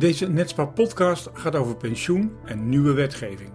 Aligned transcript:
Deze 0.00 0.30
Netspar 0.30 0.68
podcast 0.68 1.30
gaat 1.32 1.56
over 1.56 1.76
pensioen 1.76 2.32
en 2.44 2.68
nieuwe 2.68 2.92
wetgeving. 2.92 3.50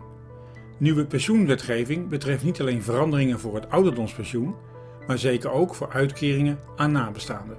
Nieuwe 0.77 1.05
pensioenwetgeving 1.05 2.07
betreft 2.07 2.43
niet 2.43 2.61
alleen 2.61 2.83
veranderingen 2.83 3.39
voor 3.39 3.55
het 3.55 3.69
ouderdomspensioen, 3.69 4.55
maar 5.07 5.17
zeker 5.17 5.51
ook 5.51 5.75
voor 5.75 5.91
uitkeringen 5.91 6.59
aan 6.75 6.91
nabestaanden. 6.91 7.57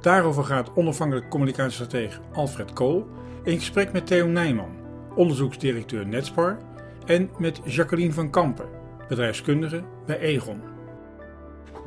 Daarover 0.00 0.44
gaat 0.44 0.72
onafhankelijk 0.74 1.28
communicatiestratege 1.30 2.20
Alfred 2.32 2.72
Kool 2.72 3.08
in 3.44 3.58
gesprek 3.58 3.92
met 3.92 4.06
Theo 4.06 4.26
Nijman, 4.26 4.76
onderzoeksdirecteur 5.14 6.06
Netspar, 6.06 6.58
en 7.06 7.30
met 7.38 7.60
Jacqueline 7.64 8.12
van 8.12 8.30
Kampen, 8.30 8.68
bedrijfskundige 9.08 9.82
bij 10.06 10.18
Egon. 10.18 10.60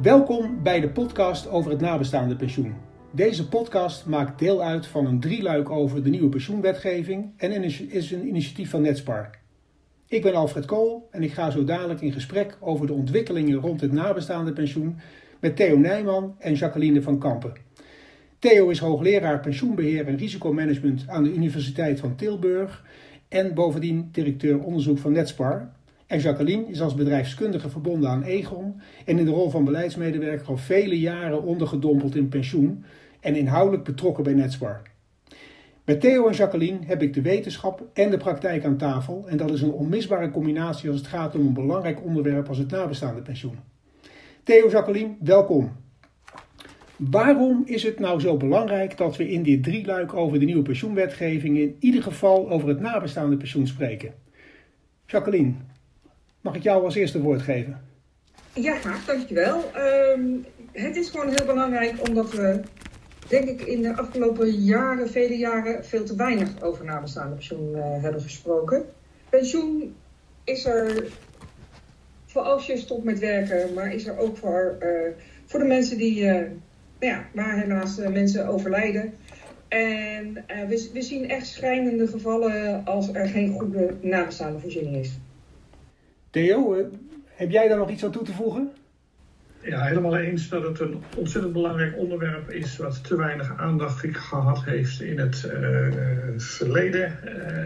Welkom 0.02 0.64
bij 0.64 0.80
de 0.80 0.90
podcast 0.90 1.50
over 1.50 1.72
het 1.72 1.82
nabestaande 1.82 2.36
pensioen. 2.36 2.76
Deze 3.16 3.48
podcast 3.48 4.06
maakt 4.06 4.40
deel 4.40 4.64
uit 4.64 4.88
van 4.88 5.06
een 5.06 5.20
drieluik 5.20 5.70
over 5.70 6.04
de 6.04 6.10
nieuwe 6.10 6.30
pensioenwetgeving 6.30 7.32
en 7.38 7.64
is 7.90 8.12
een 8.12 8.28
initiatief 8.28 8.70
van 8.70 8.82
Netspar. 8.82 9.30
Ik 10.08 10.22
ben 10.22 10.34
Alfred 10.34 10.66
Kool 10.66 11.08
en 11.12 11.24
ik 11.24 11.34
ga 11.34 11.50
zo 11.50 11.64
dadelijk 11.64 12.02
in 12.02 12.12
gesprek 12.12 12.58
over 12.60 12.88
de 12.88 12.94
ontwikkelingen 12.94 13.60
rond 13.60 13.82
het 13.82 13.92
nabestaande 13.92 14.54
pensioen 14.54 14.96
met 15.40 15.56
Theo 15.56 15.78
Nijman 15.78 16.36
en 16.40 16.54
Jacqueline 16.54 17.02
van 17.02 17.20
Kampen. 17.20 17.54
Theo 18.40 18.70
is 18.70 18.80
hoogleraar 18.80 19.40
pensioenbeheer 19.40 20.08
en 20.08 20.18
risicomanagement 20.18 21.04
aan 21.08 21.24
de 21.24 21.34
Universiteit 21.34 22.00
van 22.00 22.16
Tilburg 22.16 22.86
en 23.28 23.54
bovendien 23.54 24.10
directeur 24.12 24.60
onderzoek 24.60 24.98
van 24.98 25.12
Netspar. 25.12 25.72
En 26.08 26.20
Jacqueline 26.20 26.68
is 26.68 26.82
als 26.82 26.94
bedrijfskundige 26.94 27.70
verbonden 27.70 28.10
aan 28.10 28.24
Egon 28.24 28.82
en 29.06 29.20
in 29.20 29.26
de 29.26 29.32
rol 29.32 29.50
van 29.50 29.66
beleidsmedewerker 29.66 30.48
al 30.48 30.58
vele 30.58 31.00
jaren 31.00 31.44
ondergedompeld 31.44 32.16
in 32.16 32.30
pensioen 32.30 32.84
en 33.26 33.36
inhoudelijk 33.36 33.84
betrokken 33.84 34.24
bij 34.24 34.34
Netspar. 34.34 34.82
Met 35.86 36.02
Theo 36.02 36.28
en 36.28 36.34
Jacqueline 36.34 36.80
heb 36.86 37.02
ik 37.02 37.14
de 37.14 37.22
wetenschap 37.22 37.84
en 37.94 38.10
de 38.10 38.18
praktijk 38.18 38.66
aan 38.66 38.78
tafel 38.78 39.26
en 39.28 39.38
dat 39.38 39.52
is 39.52 39.62
een 39.62 39.72
onmisbare 39.72 40.32
combinatie 40.32 40.90
als 40.90 40.98
het 40.98 41.08
gaat 41.08 41.36
om 41.36 41.42
een 41.42 41.54
belangrijk 41.54 42.04
onderwerp 42.04 42.48
als 42.48 42.58
het 42.58 42.72
nabestaande 42.72 43.22
pensioen. 43.22 43.60
Theo, 44.44 44.70
Jacqueline, 44.70 45.16
welkom. 45.20 45.72
Waarom 46.96 47.64
is 47.66 47.84
het 47.84 48.00
nou 48.00 48.20
zo 48.20 48.38
belangrijk 48.38 48.98
dat 48.98 49.18
we 49.18 49.30
in 49.30 49.44
dit 49.44 49.64
drieluik 49.64 50.14
over 50.14 50.40
de 50.40 50.46
nieuwe 50.46 50.64
pensioenwetgeving 50.64 51.58
in 51.58 51.76
ieder 51.80 52.04
geval 52.04 52.50
over 52.50 52.68
het 52.68 52.80
nabestaande 52.80 53.38
pensioen 53.38 53.68
spreken? 53.68 54.14
Jacqueline, 55.06 55.54
mag 56.42 56.56
ik 56.56 56.64
jou 56.64 56.84
als 56.84 56.96
eerste 56.96 57.22
woord 57.22 57.42
geven? 57.42 57.82
Ja, 58.54 58.76
graag, 58.76 59.06
dankjewel. 59.06 59.64
Um, 60.16 60.46
het 60.72 60.96
is 60.96 61.10
gewoon 61.10 61.30
heel 61.30 61.46
belangrijk 61.46 62.08
omdat 62.08 62.32
we 62.32 62.62
denk 63.28 63.50
ik 63.50 63.62
in 63.62 63.82
de 63.82 63.96
afgelopen 63.96 64.50
jaren, 64.50 65.10
vele 65.10 65.38
jaren, 65.38 65.86
veel 65.86 66.04
te 66.04 66.16
weinig 66.16 66.62
over 66.62 66.86
nabestaande 66.86 67.34
pensioen 67.34 67.72
uh, 67.76 67.84
hebben 67.84 68.22
gesproken. 68.22 68.86
Pensioen 69.30 69.96
is 70.44 70.66
er 70.66 71.08
voor 72.26 72.42
als 72.42 72.66
je 72.66 72.78
stopt 72.78 73.04
met 73.04 73.20
werken, 73.20 73.74
maar 73.74 73.94
is 73.94 74.08
er 74.08 74.18
ook 74.18 74.38
voor, 74.38 74.78
uh, 74.80 74.90
voor 75.46 75.60
de 75.60 75.66
mensen 75.66 75.98
die, 75.98 76.24
uh, 76.24 76.42
ja, 77.00 77.26
waar 77.34 77.60
helaas 77.60 77.98
mensen 77.98 78.48
overlijden. 78.48 79.14
En 79.68 80.34
we, 80.68 80.90
we, 80.94 81.02
zien 81.02 81.30
echt 81.30 81.48
schrijnende 81.48 82.08
gevallen 82.08 82.86
als 82.86 83.14
er 83.14 83.28
geen 83.28 83.60
goede 83.60 83.94
nabestaande 84.02 84.60
voorziening 84.60 84.96
is. 84.96 85.18
Theo, 86.30 86.90
heb 87.26 87.52
jij 87.52 87.68
daar 87.68 87.78
nog 87.78 87.90
iets 87.90 88.04
aan 88.04 88.12
toe 88.12 88.24
te 88.24 88.34
voegen? 88.34 88.72
Ja, 89.66 89.84
helemaal 89.84 90.18
eens 90.18 90.50
dat 90.50 90.64
het 90.64 90.80
een 90.80 91.04
ontzettend 91.18 91.54
belangrijk 91.54 91.98
onderwerp 91.98 92.52
is 92.52 92.78
wat 92.78 93.04
te 93.04 93.18
weinig 93.18 93.58
aandacht 93.58 94.06
gehad 94.12 94.64
heeft 94.64 95.02
in 95.02 95.20
het 95.20 95.52
uh, 95.54 95.88
verleden. 96.38 97.20
Uh, 97.26 97.64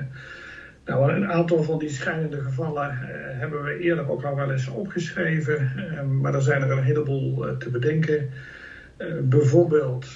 nou, 0.85 1.11
een 1.13 1.31
aantal 1.31 1.63
van 1.63 1.79
die 1.79 1.89
schijnende 1.89 2.41
gevallen 2.41 2.91
uh, 2.91 3.07
hebben 3.39 3.63
we 3.63 3.77
eerder 3.77 4.09
ook 4.09 4.23
al 4.23 4.35
wel 4.35 4.51
eens 4.51 4.67
opgeschreven, 4.67 5.71
maar 6.21 6.33
er 6.33 6.41
zijn 6.41 6.61
er 6.61 6.71
een 6.71 6.83
heleboel 6.83 7.57
te 7.57 7.69
bedenken. 7.69 8.29
bijvoorbeeld 9.21 10.07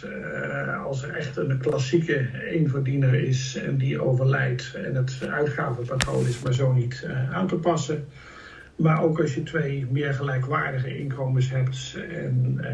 als 0.84 1.04
er 1.04 1.16
echt 1.16 1.38
een 1.38 1.58
klassieke 1.58 2.28
eenverdiener 2.50 3.14
is 3.14 3.56
en 3.56 3.78
die 3.78 4.02
overlijdt 4.02 4.74
en 4.74 4.96
het 4.96 5.28
uitgavenpatroon 5.30 6.28
is 6.28 6.40
maar 6.40 6.54
zo 6.54 6.72
niet 6.72 7.08
aan 7.32 7.48
te 7.48 7.56
passen. 7.56 8.06
Maar 8.76 9.04
ook 9.04 9.20
als 9.20 9.36
je 9.36 9.44
twee 9.44 9.88
meer 9.92 10.14
gelijkwaardige 10.14 10.98
inkomens 10.98 11.50
hebt 11.50 11.98
en 12.10 12.58
uh, 12.62 12.70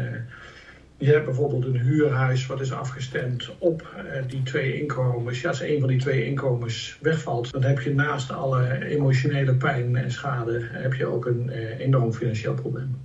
je 0.96 1.12
hebt 1.12 1.24
bijvoorbeeld 1.24 1.64
een 1.64 1.80
huurhuis 1.80 2.46
wat 2.46 2.60
is 2.60 2.72
afgestemd 2.72 3.50
op 3.58 3.94
uh, 3.96 4.22
die 4.28 4.42
twee 4.42 4.80
inkomens. 4.80 5.40
Ja, 5.40 5.48
als 5.48 5.60
een 5.60 5.80
van 5.80 5.88
die 5.88 5.98
twee 5.98 6.24
inkomens 6.24 6.98
wegvalt, 7.00 7.52
dan 7.52 7.62
heb 7.62 7.80
je 7.80 7.94
naast 7.94 8.32
alle 8.32 8.84
emotionele 8.84 9.54
pijn 9.54 9.96
en 9.96 10.10
schade 10.10 10.60
heb 10.62 10.94
je 10.94 11.06
ook 11.06 11.26
een 11.26 11.46
uh, 11.46 11.78
enorm 11.78 12.12
financieel 12.12 12.54
probleem. 12.54 12.96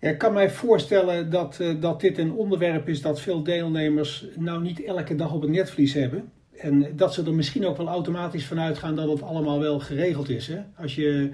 Ik 0.00 0.18
kan 0.18 0.32
mij 0.32 0.50
voorstellen 0.50 1.30
dat, 1.30 1.60
dat 1.80 2.00
dit 2.00 2.18
een 2.18 2.32
onderwerp 2.32 2.88
is 2.88 3.02
dat 3.02 3.20
veel 3.20 3.42
deelnemers 3.42 4.26
nou 4.36 4.62
niet 4.62 4.84
elke 4.84 5.14
dag 5.14 5.32
op 5.32 5.42
het 5.42 5.50
netvlies 5.50 5.94
hebben. 5.94 6.32
En 6.60 6.86
dat 6.96 7.14
ze 7.14 7.24
er 7.24 7.34
misschien 7.34 7.66
ook 7.66 7.76
wel 7.76 7.88
automatisch 7.88 8.46
vanuit 8.46 8.78
gaan 8.78 8.96
dat 8.96 9.08
het 9.08 9.22
allemaal 9.22 9.60
wel 9.60 9.78
geregeld 9.78 10.28
is. 10.28 10.46
Hè? 10.46 10.58
Als 10.76 10.94
je, 10.94 11.30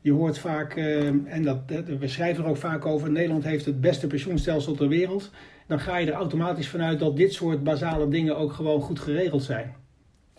je 0.00 0.12
hoort 0.12 0.38
vaak, 0.38 0.76
uh, 0.76 1.06
en 1.06 1.42
dat, 1.42 1.58
we 1.98 2.08
schrijven 2.08 2.44
er 2.44 2.50
ook 2.50 2.56
vaak 2.56 2.86
over, 2.86 3.10
Nederland 3.10 3.44
heeft 3.44 3.64
het 3.64 3.80
beste 3.80 4.06
pensioenstelsel 4.06 4.74
ter 4.74 4.88
wereld. 4.88 5.30
Dan 5.66 5.80
ga 5.80 5.96
je 5.96 6.06
er 6.06 6.12
automatisch 6.12 6.68
vanuit 6.68 6.98
dat 6.98 7.16
dit 7.16 7.32
soort 7.32 7.64
basale 7.64 8.08
dingen 8.08 8.36
ook 8.36 8.52
gewoon 8.52 8.80
goed 8.80 8.98
geregeld 8.98 9.42
zijn. 9.42 9.74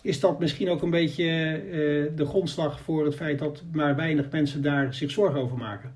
Is 0.02 0.20
dat 0.20 0.40
misschien 0.40 0.70
ook 0.70 0.82
een 0.82 0.90
beetje 0.90 1.24
uh, 1.66 1.72
de 2.16 2.26
grondslag 2.26 2.80
voor 2.80 3.06
het 3.06 3.16
feit 3.16 3.40
dat 3.40 3.64
maar 3.72 3.96
weinig 3.96 4.32
mensen 4.32 4.62
daar 4.62 4.94
zich 4.94 5.12
zorgen 5.12 5.42
over 5.42 5.58
maken? 5.58 5.94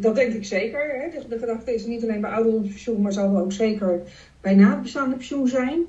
Dat 0.00 0.14
denk 0.14 0.32
ik 0.32 0.44
zeker. 0.44 0.80
Hè? 0.80 1.20
De, 1.20 1.28
de 1.28 1.38
gedachte 1.38 1.74
is 1.74 1.86
niet 1.86 2.02
alleen 2.02 2.20
bij 2.20 2.30
ouderdomspensioen, 2.30 3.00
maar 3.00 3.12
zal 3.12 3.38
ook 3.38 3.52
zeker 3.52 4.02
bij 4.40 4.54
nabestaande 4.54 5.16
pensioen 5.16 5.48
zijn. 5.48 5.86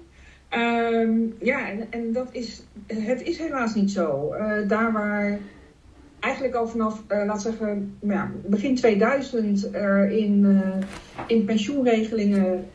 Um, 0.57 1.33
ja, 1.39 1.69
en, 1.69 1.87
en, 1.89 2.13
dat 2.13 2.27
is, 2.31 2.63
het 2.87 3.21
is 3.21 3.37
helaas 3.37 3.75
niet 3.75 3.91
zo. 3.91 4.33
Uh, 4.33 4.67
daar 4.67 4.91
waar 4.91 5.39
eigenlijk 6.19 6.55
al 6.55 6.67
vanaf, 6.67 7.03
uh, 7.11 7.25
laat 7.25 7.41
zeggen, 7.41 7.97
ja, 7.99 8.31
begin 8.45 8.75
2000 8.75 9.73
er 9.75 10.09
in, 10.09 10.43
uh, 10.43 10.87
in 11.27 11.45
pensioenregelingen 11.45 12.65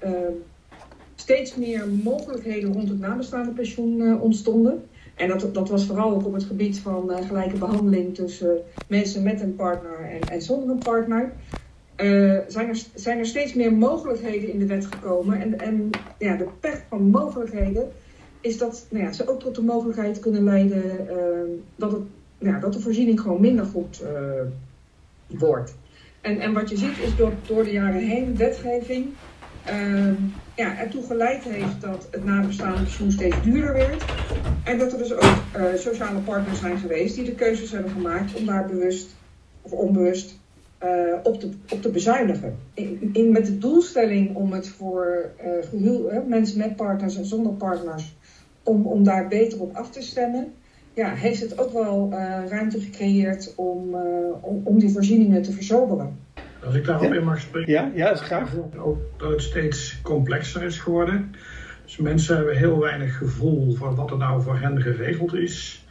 steeds 1.15 1.57
meer 1.57 1.89
mogelijkheden 2.03 2.73
rond 2.73 2.89
het 2.89 3.01
nabestaande 3.01 3.51
pensioen 3.51 4.21
ontstonden. 4.21 4.85
En 5.15 5.29
dat, 5.29 5.55
dat 5.55 5.69
was 5.69 5.87
vooral 5.87 6.11
ook 6.11 6.27
op 6.27 6.33
het 6.33 6.45
gebied 6.45 6.79
van 6.79 7.11
gelijke 7.27 7.57
behandeling 7.57 8.15
tussen 8.15 8.59
mensen 8.89 9.23
met 9.23 9.41
een 9.41 9.55
partner 9.55 10.01
en, 10.01 10.21
en 10.21 10.43
zonder 10.43 10.71
een 10.71 10.79
partner. 10.79 11.33
Uh, 12.03 12.39
zijn, 12.47 12.69
er, 12.69 12.83
zijn 12.95 13.19
er 13.19 13.27
steeds 13.27 13.55
meer 13.55 13.73
mogelijkheden 13.73 14.53
in 14.53 14.59
de 14.59 14.67
wet 14.67 14.87
gekomen. 14.87 15.41
En, 15.41 15.59
en 15.59 15.91
ja, 16.19 16.37
de 16.37 16.49
pech 16.61 16.83
van 16.89 17.03
mogelijkheden 17.03 17.89
is 18.41 18.59
dat 18.59 18.87
nou 18.91 19.05
ja, 19.05 19.13
ze 19.13 19.29
ook 19.29 19.41
tot 19.41 19.55
de 19.55 19.63
mogelijkheid 19.63 20.19
kunnen 20.19 20.45
leiden 20.45 20.85
uh, 21.11 21.61
dat, 21.77 21.93
het, 21.93 22.01
ja, 22.39 22.59
dat 22.59 22.73
de 22.73 22.81
voorziening 22.81 23.21
gewoon 23.21 23.41
minder 23.41 23.65
goed 23.65 24.03
uh, 24.03 24.09
wordt. 25.39 25.75
En, 26.21 26.41
en 26.41 26.53
wat 26.53 26.69
je 26.69 26.77
ziet 26.77 26.99
is 26.99 27.17
door, 27.17 27.33
door 27.47 27.65
de 27.65 27.73
jaren 27.73 28.01
heen 28.01 28.37
wetgeving 28.37 29.07
ja, 30.55 30.79
ertoe 30.79 31.03
geleid 31.07 31.43
heeft 31.43 31.81
dat 31.81 32.09
het 32.11 32.25
nabestaande 32.25 32.83
pensioen 32.83 33.13
steeds 33.13 33.43
duurder 33.43 33.73
werd. 33.73 34.05
En 34.65 34.79
dat 34.79 34.93
er 34.93 34.99
dus 34.99 35.13
ook 35.13 35.37
sociale 35.77 36.19
partners 36.19 36.59
zijn 36.59 36.79
geweest 36.79 37.15
die 37.15 37.25
de 37.25 37.35
keuzes 37.35 37.71
hebben 37.71 37.91
gemaakt 37.91 38.35
om 38.35 38.47
daar 38.47 38.67
bewust 38.67 39.17
of 39.63 39.73
onbewust 39.73 40.38
uh, 40.85 41.15
op, 41.23 41.41
te, 41.41 41.51
op 41.69 41.83
te 41.83 41.91
bezuinigen. 41.91 42.57
In, 42.75 43.11
in, 43.13 43.33
met 43.33 43.47
de 43.47 43.59
doelstelling 43.59 44.37
om 44.37 44.53
het 44.53 44.69
voor 44.69 45.31
uh, 45.75 45.83
uh, 45.83 46.19
mensen 46.27 46.59
met 46.59 46.77
partners 46.77 47.17
en 47.17 47.25
zonder 47.25 47.53
partners, 47.53 48.17
om, 48.63 48.87
om 48.87 49.05
daar 49.05 49.29
beter 49.29 49.61
op 49.61 49.77
af 49.77 49.91
te 49.91 50.03
stemmen, 50.03 50.53
ja, 50.95 51.15
heeft 51.15 51.41
het 51.41 51.59
ook 51.59 51.73
wel 51.73 52.11
ruimte 52.49 52.81
gecreëerd 52.81 53.53
om, 53.57 53.95
om, 54.41 54.61
om, 54.65 54.79
die 54.79 54.91
voorzieningen 54.91 55.43
te 55.43 55.53
verzoberen. 55.53 56.19
Als 56.65 56.75
ik 56.75 56.85
daarop 56.85 57.13
in 57.13 57.25
mag 57.25 57.41
spreken, 57.41 57.73
ja, 57.73 57.91
ja, 57.95 58.11
is 58.11 58.21
graag. 58.21 58.57
Ook 58.77 58.99
dat 59.17 59.31
het 59.31 59.43
steeds 59.43 60.01
complexer 60.03 60.63
is 60.63 60.79
geworden. 60.79 61.31
Dus 61.85 61.97
mensen 61.97 62.37
hebben 62.37 62.57
heel 62.57 62.79
weinig 62.79 63.17
gevoel 63.17 63.75
voor 63.75 63.95
wat 63.95 64.11
er 64.11 64.17
nou 64.17 64.43
voor 64.43 64.59
hen 64.59 64.83
geregeld 64.83 65.35
is. 65.35 65.87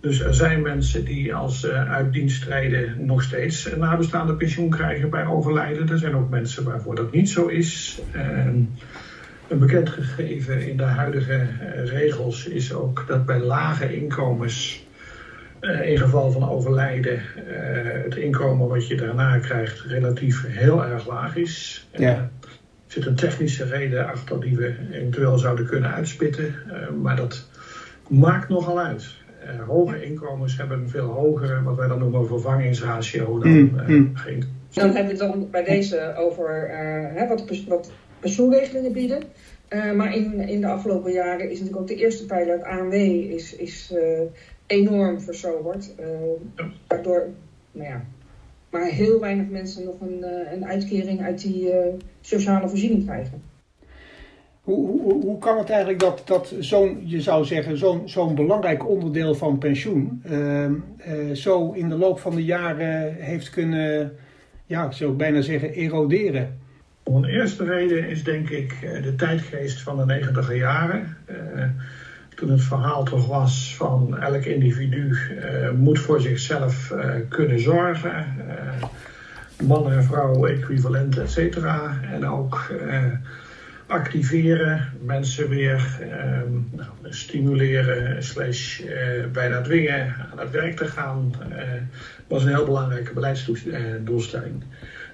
Dus 0.00 0.20
er 0.20 0.34
zijn 0.34 0.62
mensen 0.62 1.04
die 1.04 1.34
als 1.34 1.64
uh, 1.64 1.92
uit 1.92 2.12
dienst 2.12 2.46
nog 2.98 3.22
steeds 3.22 3.72
een 3.72 3.78
nabestaande 3.78 4.34
pensioen 4.34 4.70
krijgen 4.70 5.10
bij 5.10 5.26
overlijden. 5.26 5.88
Er 5.88 5.98
zijn 5.98 6.16
ook 6.16 6.30
mensen 6.30 6.64
waarvoor 6.64 6.94
dat 6.94 7.12
niet 7.12 7.30
zo 7.30 7.46
is. 7.46 8.00
Uh, 8.16 8.44
een 9.48 9.58
bekend 9.58 9.88
gegeven 9.88 10.68
in 10.68 10.76
de 10.76 10.82
huidige 10.82 11.32
uh, 11.32 11.84
regels 11.84 12.46
is 12.46 12.72
ook 12.72 13.04
dat 13.08 13.26
bij 13.26 13.38
lage 13.38 13.96
inkomens, 13.96 14.84
in 15.60 15.98
geval 15.98 16.30
van 16.30 16.48
overlijden, 16.48 17.20
het 18.04 18.16
inkomen 18.16 18.68
wat 18.68 18.86
je 18.86 18.96
daarna 18.96 19.38
krijgt 19.38 19.80
relatief 19.80 20.46
heel 20.46 20.84
erg 20.84 21.06
laag 21.06 21.36
is. 21.36 21.86
Ja. 21.96 22.30
zit 22.86 23.06
een 23.06 23.14
technische 23.14 23.64
reden 23.64 24.06
achter 24.06 24.40
die 24.40 24.56
we 24.56 24.74
eventueel 24.92 25.38
zouden 25.38 25.66
kunnen 25.66 25.90
uitspitten. 25.90 26.54
maar 27.02 27.16
dat 27.16 27.48
maakt 28.08 28.48
nogal 28.48 28.80
uit. 28.80 29.19
Hoge 29.58 30.04
inkomens 30.04 30.56
hebben 30.56 30.80
een 30.80 30.88
veel 30.88 31.06
hogere, 31.06 31.62
wat 31.62 31.76
wij 31.76 31.88
dan 31.88 31.98
noemen, 31.98 32.26
vervangingsratio 32.26 33.38
dan 33.38 33.50
mm, 33.50 33.82
mm. 33.86 34.16
geen. 34.16 34.44
Dan 34.72 34.84
hebben 34.84 35.16
we 35.16 35.24
het 35.24 35.32
dan 35.32 35.50
bij 35.50 35.64
deze 35.64 36.14
over 36.16 36.68
hè, 37.14 37.28
wat, 37.28 37.64
wat 37.68 37.92
pensioenregelingen 38.20 38.92
bieden. 38.92 39.22
Uh, 39.68 39.92
maar 39.92 40.16
in, 40.16 40.40
in 40.40 40.60
de 40.60 40.66
afgelopen 40.66 41.12
jaren 41.12 41.50
is 41.50 41.58
natuurlijk 41.58 41.80
ook 41.80 41.86
de 41.86 42.02
eerste 42.02 42.26
pijler, 42.26 42.56
het 42.56 42.64
ANW, 42.64 42.92
is, 42.92 43.56
is 43.56 43.92
uh, 43.94 44.20
enorm 44.66 45.20
versoberd. 45.20 45.94
Uh, 46.00 46.66
waardoor 46.88 47.28
nou 47.72 47.88
ja, 47.88 48.04
maar 48.70 48.84
heel 48.86 49.20
weinig 49.20 49.48
mensen 49.48 49.84
nog 49.84 50.00
een, 50.00 50.24
een 50.52 50.66
uitkering 50.66 51.22
uit 51.22 51.42
die 51.42 51.72
sociale 52.20 52.68
voorziening 52.68 53.04
krijgen. 53.04 53.42
Hoe, 54.70 55.00
hoe, 55.00 55.22
hoe 55.22 55.38
kan 55.38 55.58
het 55.58 55.70
eigenlijk 55.70 56.00
dat, 56.00 56.22
dat 56.24 56.54
zo'n, 56.58 57.02
je 57.04 57.20
zou 57.20 57.44
zeggen, 57.44 57.78
zo'n 57.78 58.08
zo'n 58.08 58.34
belangrijk 58.34 58.88
onderdeel 58.88 59.34
van 59.34 59.58
pensioen 59.58 60.22
ehm, 60.24 60.74
zo 61.34 61.72
in 61.72 61.88
de 61.88 61.94
loop 61.94 62.18
van 62.20 62.34
de 62.34 62.44
jaren 62.44 63.14
heeft 63.14 63.50
kunnen, 63.50 64.12
ja, 64.66 64.84
ik 64.86 64.92
zou 64.92 65.12
bijna 65.12 65.40
zeggen, 65.40 65.72
eroderen? 65.72 66.58
Een 67.04 67.24
eerste 67.24 67.64
reden 67.64 68.08
is 68.08 68.24
denk 68.24 68.48
ik 68.48 68.72
eh, 68.72 69.02
de 69.02 69.14
tijdgeest 69.14 69.82
van 69.82 69.96
de 69.96 70.04
negentiger 70.04 70.56
jaren. 70.56 71.16
Uh, 71.30 71.64
toen 72.34 72.50
het 72.50 72.62
verhaal 72.62 73.04
toch 73.04 73.26
was 73.26 73.76
van 73.76 74.18
elk 74.18 74.44
individu 74.44 75.16
moet 75.76 75.98
voor 75.98 76.20
zichzelf 76.20 76.94
kunnen 77.28 77.60
zorgen. 77.60 78.26
man 79.62 79.92
en 79.92 80.04
vrouw 80.04 80.46
equivalent, 80.46 81.18
et 81.18 81.30
cetera. 81.30 82.00
En 82.12 82.26
ook 82.26 82.70
activeren, 83.90 84.92
mensen 85.02 85.48
weer 85.48 85.98
nou, 86.70 86.90
stimuleren, 87.02 88.22
slash 88.22 88.82
bijna 89.32 89.60
dwingen 89.60 90.14
aan 90.30 90.38
het 90.38 90.50
werk 90.50 90.76
te 90.76 90.86
gaan. 90.86 91.32
was 92.28 92.42
een 92.42 92.54
heel 92.54 92.64
belangrijke 92.64 93.12
beleidsdoelstelling. 93.12 94.64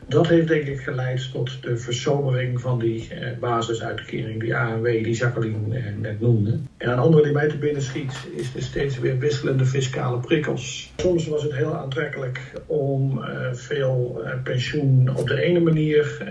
Dat 0.08 0.28
heeft 0.28 0.48
denk 0.48 0.66
ik 0.66 0.80
geleid 0.80 1.32
tot 1.32 1.62
de 1.62 1.76
verzomering 1.76 2.60
van 2.60 2.78
die 2.78 3.08
eh, 3.14 3.38
basisuitkering, 3.38 4.40
die 4.40 4.56
ANW, 4.56 4.84
die 4.84 5.14
Jacqueline 5.14 5.76
eh, 5.78 5.82
net 6.00 6.20
noemde. 6.20 6.58
En 6.76 6.90
een 6.90 6.98
andere 6.98 7.22
die 7.22 7.32
mij 7.32 7.48
te 7.48 7.56
binnen 7.56 7.82
schiet, 7.82 8.12
is 8.36 8.52
de 8.52 8.60
steeds 8.60 8.98
weer 8.98 9.18
wisselende 9.18 9.64
fiscale 9.64 10.18
prikkels. 10.18 10.92
Soms 10.96 11.26
was 11.26 11.42
het 11.42 11.54
heel 11.54 11.74
aantrekkelijk 11.74 12.52
om 12.66 13.22
eh, 13.22 13.52
veel 13.52 14.22
pensioen 14.42 15.16
op 15.16 15.28
de 15.28 15.42
ene 15.42 15.60
manier 15.60 16.22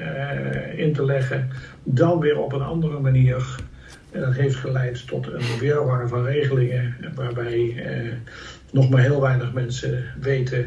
in 0.75 0.93
te 0.93 1.05
leggen, 1.05 1.49
dan 1.83 2.19
weer 2.19 2.39
op 2.39 2.53
een 2.53 2.61
andere 2.61 2.99
manier. 2.99 3.55
En 4.11 4.21
dat 4.21 4.33
heeft 4.33 4.55
geleid 4.55 5.07
tot 5.07 5.27
een 5.27 5.59
weerwar 5.59 6.07
van 6.07 6.25
regelingen, 6.25 6.95
waarbij 7.15 7.83
nog 8.71 8.89
maar 8.89 9.01
heel 9.01 9.21
weinig 9.21 9.53
mensen 9.53 10.03
weten 10.21 10.65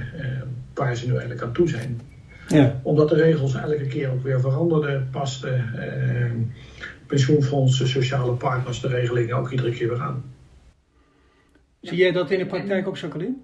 waar 0.75 0.97
ze 0.97 1.05
nu 1.07 1.11
eigenlijk 1.11 1.43
aan 1.43 1.53
toe 1.53 1.69
zijn. 1.69 2.01
Ja. 2.49 2.81
Omdat 2.83 3.09
de 3.09 3.15
regels 3.15 3.55
elke 3.55 3.87
keer 3.87 4.11
ook 4.11 4.23
weer 4.23 4.41
veranderden, 4.41 5.09
pasten 5.11 5.75
eh, 5.75 6.33
pensioenfondsen, 7.07 7.89
sociale 7.89 8.33
partners 8.33 8.81
de 8.81 8.89
regelingen 8.89 9.37
ook 9.37 9.51
iedere 9.51 9.73
keer 9.73 9.89
weer 9.89 10.01
aan. 10.01 10.25
Zie 11.81 11.99
jij 11.99 12.13
dat 12.13 12.31
in 12.31 12.39
de 12.39 12.47
praktijk 12.47 12.89
ook, 12.89 12.97
Jacqueline? 12.97 13.35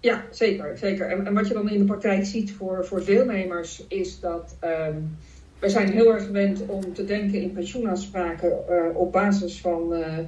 Ja, 0.00 0.24
zeker. 0.30 0.78
zeker. 0.78 1.06
En, 1.06 1.26
en, 1.26 1.34
wat 1.34 1.48
je 1.48 1.54
dan 1.54 1.70
in 1.70 1.78
de 1.78 1.84
praktijk 1.84 2.24
ziet 2.24 2.52
voor, 2.52 2.86
voor 2.86 3.04
deelnemers 3.04 3.84
is 3.88 4.20
dat 4.20 4.56
um, 4.64 5.16
we 5.58 5.68
zijn 5.68 5.88
heel 5.88 6.12
erg 6.12 6.24
gewend 6.24 6.66
om 6.66 6.92
te 6.94 7.04
denken 7.04 7.40
in 7.40 7.52
pensioenafspraken 7.52 8.52
uh, 8.70 8.96
op 8.96 9.12
basis 9.12 9.60
van, 9.60 9.92
uh, 9.92 10.18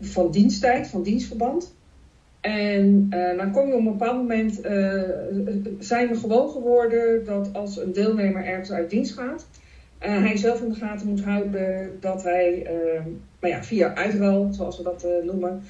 van 0.00 0.30
diensttijd, 0.30 0.88
van 0.88 1.02
dienstverband. 1.02 1.76
En 2.48 3.06
uh, 3.10 3.36
dan 3.36 3.50
kom 3.50 3.66
je 3.66 3.72
op 3.72 3.78
een 3.78 3.84
bepaald 3.84 4.16
moment, 4.16 4.64
uh, 4.64 5.02
zijn 5.78 6.08
we 6.08 6.16
gewoon 6.16 6.50
geworden 6.50 7.24
dat 7.24 7.52
als 7.52 7.78
een 7.78 7.92
deelnemer 7.92 8.44
ergens 8.44 8.72
uit 8.72 8.90
dienst 8.90 9.12
gaat, 9.12 9.48
uh, 10.02 10.08
hij 10.08 10.36
zelf 10.36 10.62
in 10.62 10.68
de 10.68 10.74
gaten 10.74 11.08
moet 11.08 11.24
houden 11.24 11.90
dat 12.00 12.22
hij 12.22 12.66
nou 13.40 13.54
ja, 13.54 13.62
via 13.62 13.94
uitruil, 13.94 14.48
zoals 14.52 14.76
we 14.76 14.82
dat 14.82 15.06
noemen, 15.24 15.62